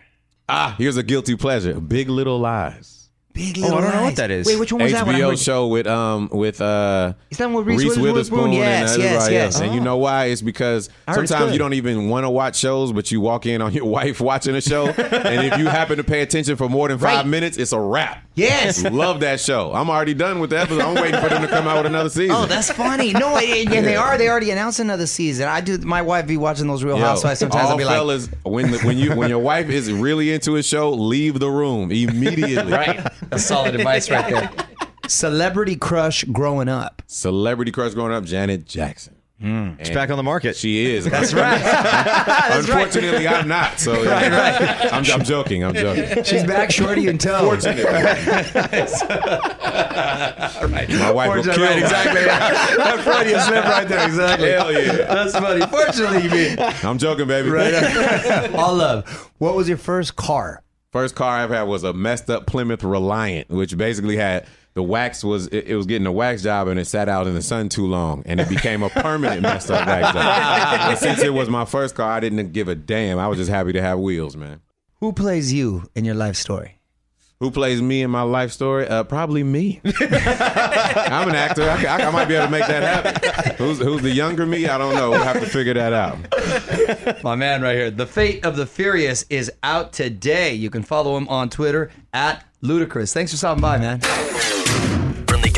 ah 0.48 0.74
here's 0.78 0.96
a 0.96 1.02
guilty 1.02 1.36
pleasure 1.36 1.78
Big 1.78 2.08
Little 2.08 2.38
Lies 2.38 2.97
Big 3.38 3.58
Oh, 3.62 3.76
I 3.76 3.80
don't 3.80 3.94
know 3.94 4.02
what 4.02 4.16
that 4.16 4.30
is. 4.32 4.46
Wait, 4.46 4.58
which 4.58 4.72
one 4.72 4.82
was 4.82 4.90
that? 4.92 5.06
one? 5.06 5.14
I 5.14 5.20
HBO 5.20 5.28
heard- 5.30 5.38
show 5.38 5.68
with 5.68 5.86
um 5.86 6.28
with 6.32 6.60
uh 6.60 7.12
Is 7.30 7.38
that 7.38 7.46
one 7.46 7.64
with 7.64 7.66
Reese 7.78 7.96
Witherspoon? 7.96 8.52
Yes, 8.52 8.94
and 8.94 9.02
yes, 9.02 9.12
everybody 9.12 9.34
yes. 9.34 9.54
else. 9.54 9.62
And 9.62 9.74
you 9.74 9.80
know 9.80 9.96
why? 9.98 10.26
It's 10.26 10.42
because 10.42 10.90
I 11.06 11.14
heard 11.14 11.22
it's 11.22 11.30
sometimes 11.30 11.50
good. 11.50 11.52
you 11.54 11.58
don't 11.60 11.74
even 11.74 12.08
want 12.08 12.24
to 12.24 12.30
watch 12.30 12.56
shows, 12.56 12.92
but 12.92 13.12
you 13.12 13.20
walk 13.20 13.46
in 13.46 13.62
on 13.62 13.72
your 13.72 13.84
wife 13.98 14.20
watching 14.20 14.56
a 14.56 14.60
show, 14.60 14.86
and 14.88 15.46
if 15.52 15.56
you 15.58 15.66
happen 15.68 15.98
to 15.98 16.04
pay 16.04 16.22
attention 16.22 16.56
for 16.56 16.68
more 16.68 16.88
than 16.88 16.98
five 16.98 17.08
Right. 17.18 17.26
minutes, 17.26 17.56
it's 17.58 17.72
a 17.72 17.80
wrap. 17.80 18.24
Yes. 18.34 18.84
Love 18.84 19.20
that 19.20 19.40
show. 19.40 19.72
I'm 19.72 19.88
already 19.90 20.14
done 20.14 20.38
with 20.40 20.50
the 20.50 20.58
episode. 20.60 20.80
I'm 20.80 20.94
waiting 20.94 21.20
for 21.20 21.28
them 21.28 21.42
to 21.42 21.48
come 21.48 21.66
out 21.66 21.78
with 21.78 21.86
another 21.86 22.08
season. 22.10 22.36
Oh, 22.36 22.46
that's 22.46 22.70
funny. 22.72 23.12
No, 23.12 23.36
and 23.36 23.72
and 23.72 23.86
they 23.86 23.96
are. 23.96 24.16
They 24.18 24.28
already 24.28 24.50
announced 24.50 24.78
another 24.80 25.06
season. 25.06 25.48
I 25.48 25.60
do. 25.60 25.78
My 25.78 26.02
wife 26.02 26.26
be 26.26 26.36
watching 26.36 26.66
those 26.68 26.84
Real 26.84 26.98
Yo, 26.98 27.04
Housewives. 27.04 27.40
Sometimes 27.40 27.64
all 27.64 27.70
I'll 27.72 27.76
be 27.78 27.84
like, 27.84 27.96
fellas, 27.96 28.28
when 28.44 28.70
the, 28.70 28.78
when 28.80 28.96
you 28.98 29.14
when 29.16 29.28
your 29.28 29.38
wife 29.40 29.68
is 29.68 29.90
really 29.92 30.32
into 30.32 30.56
a 30.56 30.62
show, 30.62 30.90
leave 30.92 31.38
the 31.40 31.50
room 31.50 31.90
immediately. 31.90 32.72
right. 32.72 33.00
That's 33.30 33.44
solid 33.44 33.74
advice 33.74 34.10
right 34.10 34.30
there. 34.30 34.50
Celebrity 35.08 35.76
crush 35.76 36.24
growing 36.24 36.68
up. 36.68 37.02
Celebrity 37.06 37.72
crush 37.72 37.94
growing 37.94 38.12
up, 38.12 38.24
Janet 38.24 38.66
Jackson. 38.66 39.14
Hmm. 39.40 39.74
It's 39.78 39.90
back 39.90 40.10
on 40.10 40.16
the 40.16 40.24
market. 40.24 40.56
She 40.56 40.84
is. 40.84 41.04
That's 41.10 41.32
right. 41.32 41.60
Unfortunately, 42.50 43.28
I'm 43.28 43.46
not. 43.46 43.78
So 43.78 44.02
yeah. 44.02 44.90
I'm, 44.92 45.04
I'm 45.12 45.24
joking. 45.24 45.64
I'm 45.64 45.74
joking. 45.74 46.24
She's 46.24 46.42
back, 46.42 46.72
shorty 46.72 47.06
and 47.06 47.20
toe. 47.20 47.44
My 47.44 47.60
wife 51.12 51.36
will 51.36 51.44
kill 51.44 51.62
right, 51.62 51.76
me. 51.76 51.82
exactly. 51.82 52.24
that 52.24 53.00
Freudian 53.04 53.40
slip 53.40 53.64
right 53.64 53.86
there, 53.86 54.06
exactly. 54.06 54.50
Hell 54.50 54.72
yeah. 54.72 54.92
That's 55.06 55.32
funny. 55.32 55.64
Fortunately, 55.66 56.24
you 56.24 56.30
mean. 56.30 56.58
I'm 56.82 56.98
joking, 56.98 57.28
baby. 57.28 57.48
All 58.56 58.74
love. 58.74 59.30
What 59.38 59.54
was 59.54 59.68
your 59.68 59.78
first 59.78 60.16
car? 60.16 60.64
First 60.90 61.14
car 61.14 61.38
I 61.38 61.42
ever 61.42 61.54
had 61.54 61.62
was 61.64 61.84
a 61.84 61.92
messed 61.92 62.30
up 62.30 62.46
Plymouth 62.46 62.82
Reliant, 62.82 63.50
which 63.50 63.76
basically 63.76 64.16
had 64.16 64.46
the 64.72 64.82
wax 64.82 65.22
was 65.22 65.46
it, 65.48 65.66
it 65.66 65.76
was 65.76 65.84
getting 65.84 66.06
a 66.06 66.12
wax 66.12 66.42
job 66.42 66.66
and 66.68 66.80
it 66.80 66.86
sat 66.86 67.08
out 67.08 67.26
in 67.26 67.34
the 67.34 67.42
sun 67.42 67.68
too 67.68 67.86
long 67.86 68.22
and 68.24 68.40
it 68.40 68.48
became 68.48 68.82
a 68.82 68.88
permanent 68.88 69.42
messed 69.42 69.70
up 69.70 69.86
wax 69.86 70.12
job. 70.14 70.90
and 70.90 70.98
since 70.98 71.22
it 71.22 71.34
was 71.34 71.50
my 71.50 71.66
first 71.66 71.94
car, 71.94 72.10
I 72.10 72.20
didn't 72.20 72.52
give 72.52 72.68
a 72.68 72.74
damn. 72.74 73.18
I 73.18 73.28
was 73.28 73.36
just 73.36 73.50
happy 73.50 73.72
to 73.74 73.82
have 73.82 73.98
wheels, 73.98 74.34
man. 74.36 74.60
Who 75.00 75.12
plays 75.12 75.52
you 75.52 75.90
in 75.94 76.06
your 76.06 76.14
life 76.14 76.36
story? 76.36 76.77
Who 77.40 77.52
plays 77.52 77.80
me 77.80 78.02
in 78.02 78.10
my 78.10 78.22
life 78.22 78.50
story? 78.50 78.88
Uh, 78.88 79.04
probably 79.04 79.44
me. 79.44 79.80
I'm 79.84 81.28
an 81.28 81.36
actor. 81.36 81.62
I, 81.62 81.84
I, 81.84 82.06
I 82.08 82.10
might 82.10 82.24
be 82.24 82.34
able 82.34 82.46
to 82.46 82.50
make 82.50 82.66
that 82.66 83.04
happen. 83.04 83.54
Who's 83.54 83.78
who's 83.78 84.02
the 84.02 84.10
younger 84.10 84.44
me? 84.44 84.66
I 84.66 84.76
don't 84.76 84.94
know. 84.94 85.10
We'll 85.10 85.22
have 85.22 85.38
to 85.38 85.46
figure 85.46 85.74
that 85.74 85.92
out. 85.92 87.22
My 87.22 87.36
man 87.36 87.62
right 87.62 87.76
here. 87.76 87.90
The 87.92 88.06
Fate 88.06 88.44
of 88.44 88.56
the 88.56 88.66
Furious 88.66 89.24
is 89.30 89.52
out 89.62 89.92
today. 89.92 90.52
You 90.52 90.68
can 90.68 90.82
follow 90.82 91.16
him 91.16 91.28
on 91.28 91.48
Twitter 91.48 91.92
at 92.12 92.44
Ludacris. 92.60 93.12
Thanks 93.12 93.30
for 93.30 93.36
stopping 93.36 93.62
by, 93.62 93.78
man. 93.78 94.00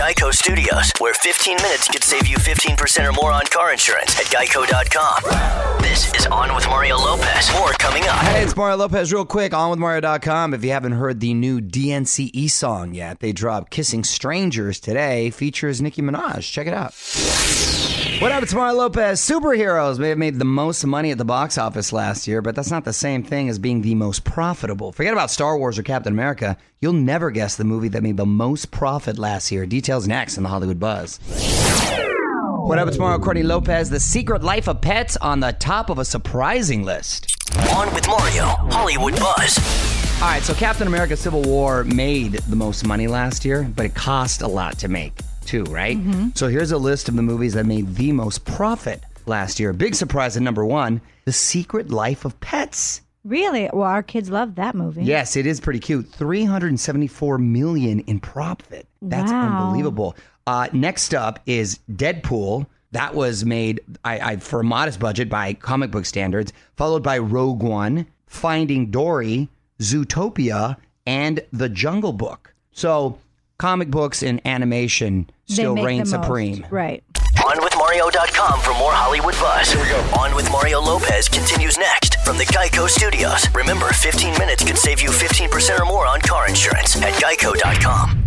Geico 0.01 0.33
Studios, 0.33 0.91
where 0.99 1.13
15 1.13 1.57
minutes 1.57 1.87
could 1.87 2.03
save 2.03 2.27
you 2.27 2.39
15% 2.39 3.07
or 3.07 3.13
more 3.13 3.33
on 3.33 3.45
car 3.45 3.71
insurance 3.71 4.19
at 4.19 4.25
geico.com. 4.29 5.83
This 5.83 6.11
is 6.15 6.27
On 6.29 6.55
with 6.55 6.67
Mario 6.69 6.97
Lopez. 6.97 7.53
More 7.53 7.73
coming 7.73 8.05
up. 8.05 8.17
Hey, 8.21 8.43
it's 8.43 8.57
Mario 8.57 8.77
Lopez. 8.79 9.13
Real 9.13 9.27
quick, 9.27 9.53
on 9.53 9.69
with 9.69 9.79
Mario.com. 9.79 10.55
If 10.55 10.65
you 10.65 10.71
haven't 10.71 10.93
heard 10.93 11.21
the 11.21 11.35
new 11.35 11.61
DNCE 11.61 12.51
song 12.51 12.95
yet, 12.95 13.21
they 13.21 13.33
dropped 13.33 13.71
Kissing 13.71 14.05
Strangers 14.05 14.81
today. 14.81 15.29
Features 15.29 15.83
Nicki 15.83 16.01
Minaj. 16.01 16.51
Check 16.51 16.67
it 16.67 16.73
out. 16.73 16.95
What 18.21 18.33
up, 18.33 18.43
it's 18.43 18.53
Mario 18.53 18.75
Lopez. 18.75 19.19
Superheroes 19.19 19.99
may 19.99 20.11
have 20.11 20.19
made 20.19 20.39
the 20.39 20.45
most 20.45 20.85
money 20.85 21.11
at 21.11 21.17
the 21.17 21.25
box 21.25 21.57
office 21.57 21.91
last 21.91 22.29
year, 22.29 22.43
but 22.43 22.55
that's 22.55 22.71
not 22.71 22.85
the 22.85 22.93
same 22.93 23.23
thing 23.23 23.49
as 23.49 23.59
being 23.59 23.81
the 23.81 23.95
most 23.95 24.25
profitable. 24.25 24.93
Forget 24.93 25.15
about 25.15 25.31
Star 25.31 25.57
Wars 25.57 25.79
or 25.79 25.83
Captain 25.83 26.13
America. 26.13 26.59
You'll 26.81 26.93
never 26.93 27.31
guess 27.31 27.57
the 27.57 27.65
movie 27.65 27.89
that 27.89 28.03
made 28.03 28.19
the 28.19 28.27
most 28.27 28.71
profit 28.71 29.19
last 29.19 29.51
year. 29.51 29.65
Details 29.65 30.07
next 30.07 30.37
in 30.37 30.43
the 30.43 30.51
Hollywood 30.51 30.79
Buzz. 30.79 31.19
What 32.59 32.79
up, 32.79 32.89
it's 32.89 32.99
Mario 32.99 33.21
Courtney 33.21 33.43
Lopez. 33.43 33.89
The 33.89 33.99
secret 33.99 34.43
life 34.43 34.69
of 34.69 34.83
pets 34.83 35.17
on 35.17 35.41
the 35.41 35.53
top 35.53 35.89
of 35.89 35.99
a 35.99 36.05
surprising 36.05 36.85
list. 36.85 37.35
On 37.75 37.93
with 37.95 38.07
Mario, 38.07 38.45
Hollywood 38.45 39.19
Buzz. 39.19 39.59
All 40.21 40.29
right, 40.29 40.43
so 40.43 40.53
Captain 40.53 40.87
America 40.87 41.17
Civil 41.17 41.41
War 41.41 41.85
made 41.85 42.35
the 42.35 42.57
most 42.57 42.87
money 42.87 43.07
last 43.07 43.47
year, 43.47 43.63
but 43.75 43.87
it 43.87 43.95
cost 43.95 44.43
a 44.43 44.47
lot 44.47 44.79
to 44.81 44.89
make, 44.89 45.15
too, 45.51 45.65
right? 45.65 45.99
So 46.35 46.47
here's 46.49 46.71
a 46.71 46.79
list 46.79 47.09
of 47.09 47.17
the 47.17 47.23
movies 47.23 47.55
that 47.55 47.67
made 47.67 47.97
the 47.97 48.13
most 48.13 48.45
profit 48.45 49.03
last 49.27 49.59
year. 49.59 49.73
Big 49.73 49.95
surprise 49.97 50.37
at 50.37 50.43
number 50.43 50.65
one 50.65 51.01
The 51.25 51.33
Secret 51.33 51.91
Life 51.91 52.25
of 52.25 52.39
Pets. 52.41 53.01
Really? 53.25 53.69
Well, 53.73 53.83
our 53.89 54.03
kids 54.03 54.31
love 54.31 54.55
that 54.55 54.75
movie. 54.75 55.03
Yes, 55.05 55.37
it 55.37 55.45
is 55.47 55.61
pretty 55.61 55.81
cute. 55.81 56.09
374 56.13 57.39
million 57.39 58.01
in 58.01 58.21
profit. 58.21 58.87
That's 59.03 59.31
Wow. 59.33 59.67
unbelievable. 59.67 60.17
Uh, 60.47 60.69
next 60.73 61.15
up 61.15 61.41
is 61.47 61.81
Deadpool. 61.93 62.67
That 62.93 63.15
was 63.15 63.45
made 63.45 63.81
I, 64.05 64.19
I, 64.33 64.37
for 64.37 64.61
a 64.61 64.65
modest 64.65 65.01
budget 65.01 65.29
by 65.29 65.53
comic 65.55 65.91
book 65.91 66.07
standards, 66.07 66.53
followed 66.77 67.03
by 67.03 67.19
Rogue 67.19 67.63
One, 67.63 68.07
Finding 68.27 68.91
Dory, 68.91 69.49
Zootopia, 69.81 70.77
and 71.07 71.41
The 71.53 71.69
Jungle 71.69 72.13
Book. 72.13 72.55
So, 72.73 73.19
comic 73.61 73.91
books 73.91 74.23
and 74.23 74.41
animation 74.47 75.29
still 75.47 75.75
make 75.75 75.85
reign 75.85 75.99
the 75.99 76.11
most. 76.11 76.25
supreme. 76.25 76.67
Right. 76.71 77.05
OnWithMario.com 77.37 78.61
for 78.61 78.71
more 78.71 78.93
Hollywood 78.93 79.35
buzz. 79.35 79.71
Here 79.71 79.83
we 79.83 79.89
go. 79.89 80.01
On 80.19 80.35
with 80.35 80.51
Mario 80.51 80.81
Lopez 80.81 81.29
continues 81.29 81.77
next 81.77 82.17
from 82.25 82.39
the 82.39 82.45
Geico 82.45 82.89
Studios. 82.89 83.47
Remember, 83.55 83.87
15 83.89 84.39
minutes 84.39 84.65
could 84.65 84.79
save 84.79 85.03
you 85.03 85.11
15% 85.11 85.79
or 85.79 85.85
more 85.85 86.07
on 86.07 86.21
car 86.23 86.49
insurance 86.49 86.97
at 87.03 87.13
Geico.com. 87.23 88.25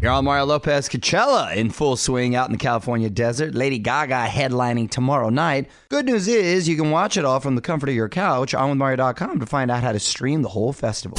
You're 0.00 0.12
on 0.12 0.24
Mario 0.24 0.46
Lopez 0.46 0.88
Coachella 0.88 1.54
in 1.56 1.70
full 1.70 1.96
swing 1.96 2.34
out 2.36 2.46
in 2.46 2.52
the 2.52 2.58
California 2.58 3.10
desert. 3.10 3.54
Lady 3.54 3.78
Gaga 3.78 4.26
headlining 4.28 4.90
tomorrow 4.90 5.28
night. 5.28 5.68
Good 5.88 6.06
news 6.06 6.28
is 6.28 6.68
you 6.68 6.76
can 6.76 6.90
watch 6.92 7.16
it 7.16 7.24
all 7.24 7.40
from 7.40 7.56
the 7.56 7.60
comfort 7.60 7.88
of 7.88 7.96
your 7.96 8.08
couch 8.08 8.54
on 8.54 8.78
onwithmario.com 8.78 9.40
to 9.40 9.46
find 9.46 9.70
out 9.72 9.82
how 9.82 9.92
to 9.92 9.98
stream 9.98 10.42
the 10.42 10.48
whole 10.48 10.72
festival. 10.72 11.18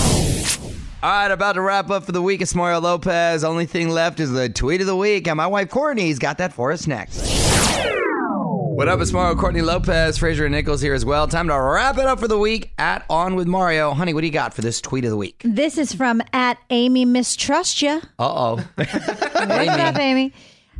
All 1.03 1.09
right, 1.09 1.31
about 1.31 1.53
to 1.53 1.61
wrap 1.61 1.89
up 1.89 2.03
for 2.03 2.11
the 2.11 2.21
week. 2.21 2.41
It's 2.41 2.53
Mario 2.53 2.79
Lopez. 2.79 3.43
Only 3.43 3.65
thing 3.65 3.89
left 3.89 4.19
is 4.19 4.31
the 4.31 4.49
tweet 4.49 4.81
of 4.81 4.87
the 4.87 4.95
week, 4.95 5.27
and 5.27 5.35
my 5.35 5.47
wife 5.47 5.71
Courtney's 5.71 6.19
got 6.19 6.37
that 6.37 6.53
for 6.53 6.71
us 6.71 6.85
next. 6.85 7.27
What 8.75 8.87
up, 8.87 8.99
it's 9.01 9.11
Mario 9.11 9.35
Courtney 9.35 9.63
Lopez, 9.63 10.19
Fraser 10.19 10.45
and 10.45 10.53
Nichols 10.53 10.79
here 10.79 10.93
as 10.93 11.03
well. 11.03 11.27
Time 11.27 11.47
to 11.47 11.59
wrap 11.59 11.97
it 11.97 12.05
up 12.05 12.19
for 12.19 12.27
the 12.27 12.37
week 12.37 12.71
at 12.77 13.03
On 13.09 13.33
with 13.35 13.47
Mario. 13.47 13.93
Honey, 13.95 14.13
what 14.13 14.21
do 14.21 14.27
you 14.27 14.33
got 14.33 14.53
for 14.53 14.61
this 14.61 14.79
tweet 14.79 15.03
of 15.03 15.09
the 15.09 15.17
week? 15.17 15.41
This 15.43 15.79
is 15.79 15.91
from 15.91 16.21
at 16.33 16.59
Amy 16.69 17.03
Mistrust 17.05 17.81
Ya. 17.81 18.01
Uh 18.19 18.19
oh. 18.19 18.55
What's 18.75 18.93
up, 18.93 19.97
Amy? 19.97 20.33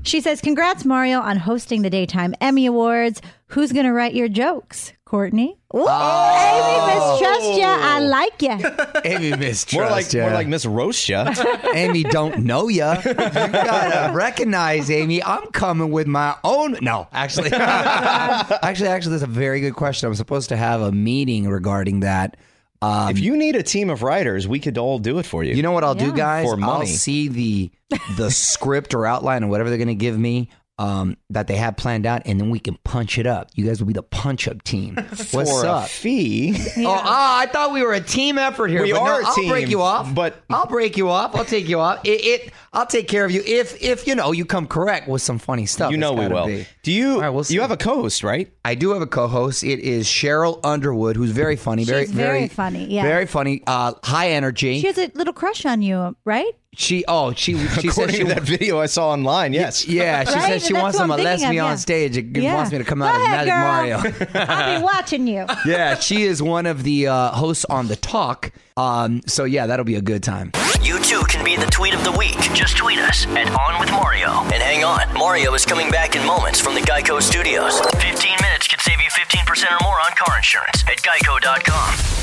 She 0.04 0.22
says, 0.22 0.40
Congrats, 0.40 0.86
Mario, 0.86 1.20
on 1.20 1.38
hosting 1.38 1.82
the 1.82 1.90
Daytime 1.90 2.36
Emmy 2.42 2.68
Awards. 2.68 3.24
Who's 3.48 3.72
going 3.72 3.86
to 3.88 3.92
write 3.94 4.14
your 4.14 4.30
jokes? 4.30 4.94
Courtney? 5.12 5.58
Ooh, 5.76 5.80
Amy 5.90 6.96
Mistrust 6.96 7.60
Ya. 7.60 7.78
I 7.82 8.00
like 8.00 8.42
ya. 8.42 8.58
Amy 9.04 9.36
mistrust 9.36 9.74
More 9.74 9.90
like 9.90 10.14
ya. 10.14 10.22
more 10.22 10.32
like 10.32 10.48
Miss 10.48 10.64
Roastia. 10.66 11.36
Amy 11.76 12.04
don't 12.04 12.46
know 12.46 12.70
ya. 12.70 12.96
You 13.06 13.14
gotta 13.14 14.14
recognize 14.16 14.90
Amy. 14.90 15.22
I'm 15.22 15.48
coming 15.48 15.92
with 15.92 16.08
my 16.08 16.38
own. 16.46 16.78
No, 16.82 17.10
actually, 17.12 17.52
actually, 17.52 18.88
actually, 18.88 19.12
that's 19.12 19.24
a 19.24 19.28
very 19.28 19.60
good 19.60 19.76
question. 19.76 20.08
I'm 20.08 20.16
supposed 20.16 20.48
to 20.48 20.56
have 20.56 20.80
a 20.80 20.94
meeting 20.94 21.50
regarding 21.50 22.00
that. 22.02 22.38
Um, 22.82 23.10
if 23.12 23.20
you 23.20 23.36
need 23.36 23.58
a 23.58 23.64
team 23.64 23.90
of 23.90 24.04
writers, 24.04 24.48
we 24.48 24.60
could 24.62 24.78
all 24.78 24.98
do 24.98 25.20
it 25.20 25.26
for 25.26 25.44
you. 25.44 25.54
you 25.56 25.62
know 25.62 25.74
what 25.74 25.84
I'll 25.84 25.94
do, 25.94 26.14
guys? 26.14 26.46
For 26.46 26.58
I'll 26.64 26.86
see 26.86 27.28
the 27.28 27.72
the 28.16 28.32
script 28.32 28.94
or 28.94 29.06
outline 29.06 29.44
or 29.44 29.48
whatever 29.48 29.70
they're 29.70 29.78
going 29.78 29.90
to 29.90 29.94
give 29.96 30.18
me. 30.18 30.48
Um, 30.82 31.16
that 31.30 31.46
they 31.46 31.58
have 31.58 31.78
planned 31.78 32.08
out, 32.08 32.24
and 32.26 32.40
then 32.40 32.50
we 32.50 32.58
can 32.60 32.76
punch 32.84 33.20
it 33.20 33.28
up. 33.28 33.50
You 33.54 33.68
guys 33.68 33.80
will 33.80 33.86
be 33.86 33.94
the 33.94 34.02
punch 34.02 34.48
up 34.48 34.64
team. 34.64 34.96
What's 35.32 35.32
for 35.32 35.64
up? 35.64 35.86
a 35.86 35.88
fee. 35.88 36.56
Oh, 36.78 36.86
ah, 36.88 37.40
I 37.40 37.46
thought 37.46 37.72
we 37.72 37.84
were 37.84 37.94
a 37.94 38.02
team 38.02 38.40
effort 38.40 38.70
here. 38.72 38.82
We 38.82 38.92
but 38.92 39.04
no, 39.04 39.12
are 39.12 39.22
a 39.22 39.26
I'll 39.28 39.48
break 39.48 39.70
you 39.70 39.82
off. 39.84 40.16
but- 40.16 40.42
I'll 40.50 40.66
break 40.66 40.98
you 40.98 41.10
off. 41.10 41.36
I'll 41.36 41.46
take 41.46 41.70
you 41.70 41.80
off. 41.80 42.04
It, 42.04 42.26
it. 42.26 42.54
I'll 42.74 42.88
take 42.88 43.08
care 43.08 43.26
of 43.26 43.32
you 43.32 43.44
if 43.46 43.80
if 43.82 44.08
you 44.08 44.16
know 44.16 44.32
you 44.32 44.44
come 44.46 44.66
correct 44.66 45.08
with 45.08 45.22
some 45.22 45.38
funny 45.38 45.68
stuff. 45.68 45.92
you 45.92 45.98
know 45.98 46.14
we 46.14 46.28
will. 46.28 46.48
be. 46.48 46.66
Do 46.84 46.92
you? 46.92 47.16
All 47.16 47.22
right, 47.22 47.30
we'll 47.30 47.44
see. 47.44 47.54
you 47.54 47.62
have 47.62 47.70
a 47.72 47.78
co-host, 47.78 48.24
right? 48.24 48.52
I 48.66 48.74
do 48.76 48.92
have 48.94 49.02
a 49.04 49.08
co-host. 49.08 49.64
It 49.64 49.80
is 49.82 50.08
Sheryl 50.08 50.60
Underwood, 50.64 51.16
who's 51.16 51.32
very 51.32 51.58
funny. 51.58 51.84
very 51.84 52.06
She's 52.06 52.12
very 52.12 52.48
funny, 52.48 52.86
yeah. 52.86 53.04
very 53.04 53.28
funny. 53.28 53.62
Uh, 53.68 53.94
high 54.04 54.32
energy. 54.32 54.80
She 54.80 54.88
has 54.88 54.98
a 54.98 55.12
little 55.14 55.34
crush 55.34 55.66
on 55.66 55.82
you, 55.82 56.16
right? 56.26 56.54
She 56.74 57.04
oh 57.06 57.34
she 57.34 57.58
she 57.58 57.68
says 57.68 57.86
According 57.98 58.16
she 58.16 58.22
to 58.24 58.28
that 58.30 58.44
video 58.44 58.80
I 58.80 58.86
saw 58.86 59.10
online, 59.10 59.52
yes. 59.52 59.86
yeah 59.86 60.24
she 60.24 60.34
Right? 60.36 60.44
says 60.54 60.66
she 60.66 60.72
That's 60.74 60.82
wants 60.82 60.98
what 60.98 61.04
to 61.04 61.08
molest 61.08 61.44
me 61.50 61.58
of, 61.60 61.66
on 61.66 61.72
yeah. 61.72 61.76
stage. 61.76 62.16
It 62.16 62.26
Yeah. 62.38 62.56
wants 62.56 62.72
me 62.72 62.78
to 62.78 62.86
come 62.86 63.00
Go 63.00 63.06
out 63.06 63.16
as 63.16 63.22
ahead, 63.24 63.48
Magic 63.48 63.54
girl. 63.54 64.32
Mario. 64.34 64.50
I'll 64.54 64.80
be 64.80 64.84
watching 64.84 65.28
you. 65.28 65.46
yeah, 65.66 65.96
she 66.00 66.24
is 66.24 66.42
one 66.42 66.66
of 66.66 66.84
the 66.84 67.08
uh, 67.08 67.32
hosts 67.32 67.66
on 67.66 67.88
the 67.88 67.98
Talk. 67.98 68.54
Um, 68.78 69.22
so 69.28 69.44
yeah, 69.44 69.68
that'll 69.68 69.84
be 69.84 69.96
a 69.96 70.02
good 70.02 70.24
time. 70.24 70.54
You 70.82 70.98
too 71.02 71.24
can 71.28 71.44
be 71.44 71.58
the 71.58 71.70
tweet 71.70 71.94
of 71.94 72.06
the 72.06 72.12
week. 72.14 72.40
Just 72.54 72.78
tweet 72.78 73.00
us 73.00 73.28
at 73.28 73.52
On 73.52 73.78
with 73.82 73.92
Mario. 73.92 74.30
And 74.44 74.64
hang 74.64 74.86
on, 74.86 75.14
Mario 75.14 75.54
is 75.56 75.66
coming 75.66 75.92
back 75.92 76.16
in 76.16 76.26
moments 76.26 76.62
from 76.62 76.74
the 76.74 76.82
Geico 76.82 77.22
Studios. 77.22 77.82
15 77.82 78.32
minutes 78.42 78.70
could 78.70 78.80
save 78.80 78.98
you 79.02 79.10
15% 79.12 79.72
or 79.72 79.84
more 79.84 80.00
on 80.00 80.12
car 80.18 80.38
insurance 80.38 80.84
at 80.88 81.02
Geico.com. 81.04 82.21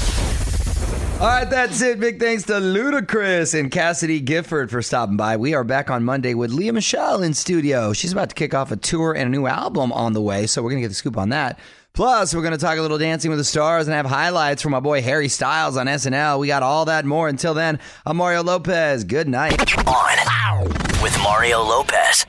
All 1.21 1.27
right, 1.27 1.51
that's 1.51 1.83
it. 1.83 1.99
Big 1.99 2.21
thanks 2.21 2.45
to 2.45 2.53
Ludacris 2.53 3.59
and 3.59 3.73
Cassidy 3.73 4.21
Gifford 4.21 4.71
for 4.71 4.81
stopping 4.83 5.17
by. 5.17 5.37
We 5.37 5.53
are 5.53 5.65
back 5.65 5.91
on 5.91 6.05
Monday 6.05 6.33
with 6.33 6.53
Lea 6.53 6.71
Michele 6.71 7.25
in 7.25 7.35
studio. 7.35 7.93
She's 7.93 8.13
about 8.13 8.29
to 8.29 8.37
kick 8.37 8.55
off 8.55 8.71
a 8.71 8.77
tour 8.77 9.15
and 9.15 9.27
a 9.27 9.29
new 9.29 9.49
album 9.49 9.91
on 9.91 10.13
the 10.13 10.23
way, 10.23 10.47
so 10.47 10.63
we're 10.63 10.71
going 10.71 10.81
to 10.81 10.85
get 10.85 10.91
the 10.91 10.95
scoop 10.95 11.19
on 11.19 11.31
that. 11.31 11.59
Plus, 11.93 12.33
we're 12.33 12.43
going 12.43 12.53
to 12.53 12.59
talk 12.59 12.79
a 12.79 12.83
little 12.83 12.99
Dancing 12.99 13.31
with 13.31 13.39
the 13.41 13.45
Stars 13.45 13.89
and 13.89 13.97
have 13.97 14.07
highlights 14.07 14.63
from 14.63 14.71
my 14.71 14.79
boy 14.79 15.03
Harry 15.03 15.27
Styles 15.27 15.77
on 15.77 15.89
SNL. 15.89 16.39
We 16.39 16.47
got 16.47 16.63
all 16.63 16.85
that 16.85 17.05
more. 17.05 17.27
Until 17.27 17.53
then, 17.53 17.81
I'm 18.07 18.19
Mario 18.19 18.45
Lopez. 18.45 19.03
Good 19.03 19.27
night. 19.27 19.59
On 19.89 21.03
with 21.03 21.19
Mario 21.21 21.65
Lopez. 21.65 22.27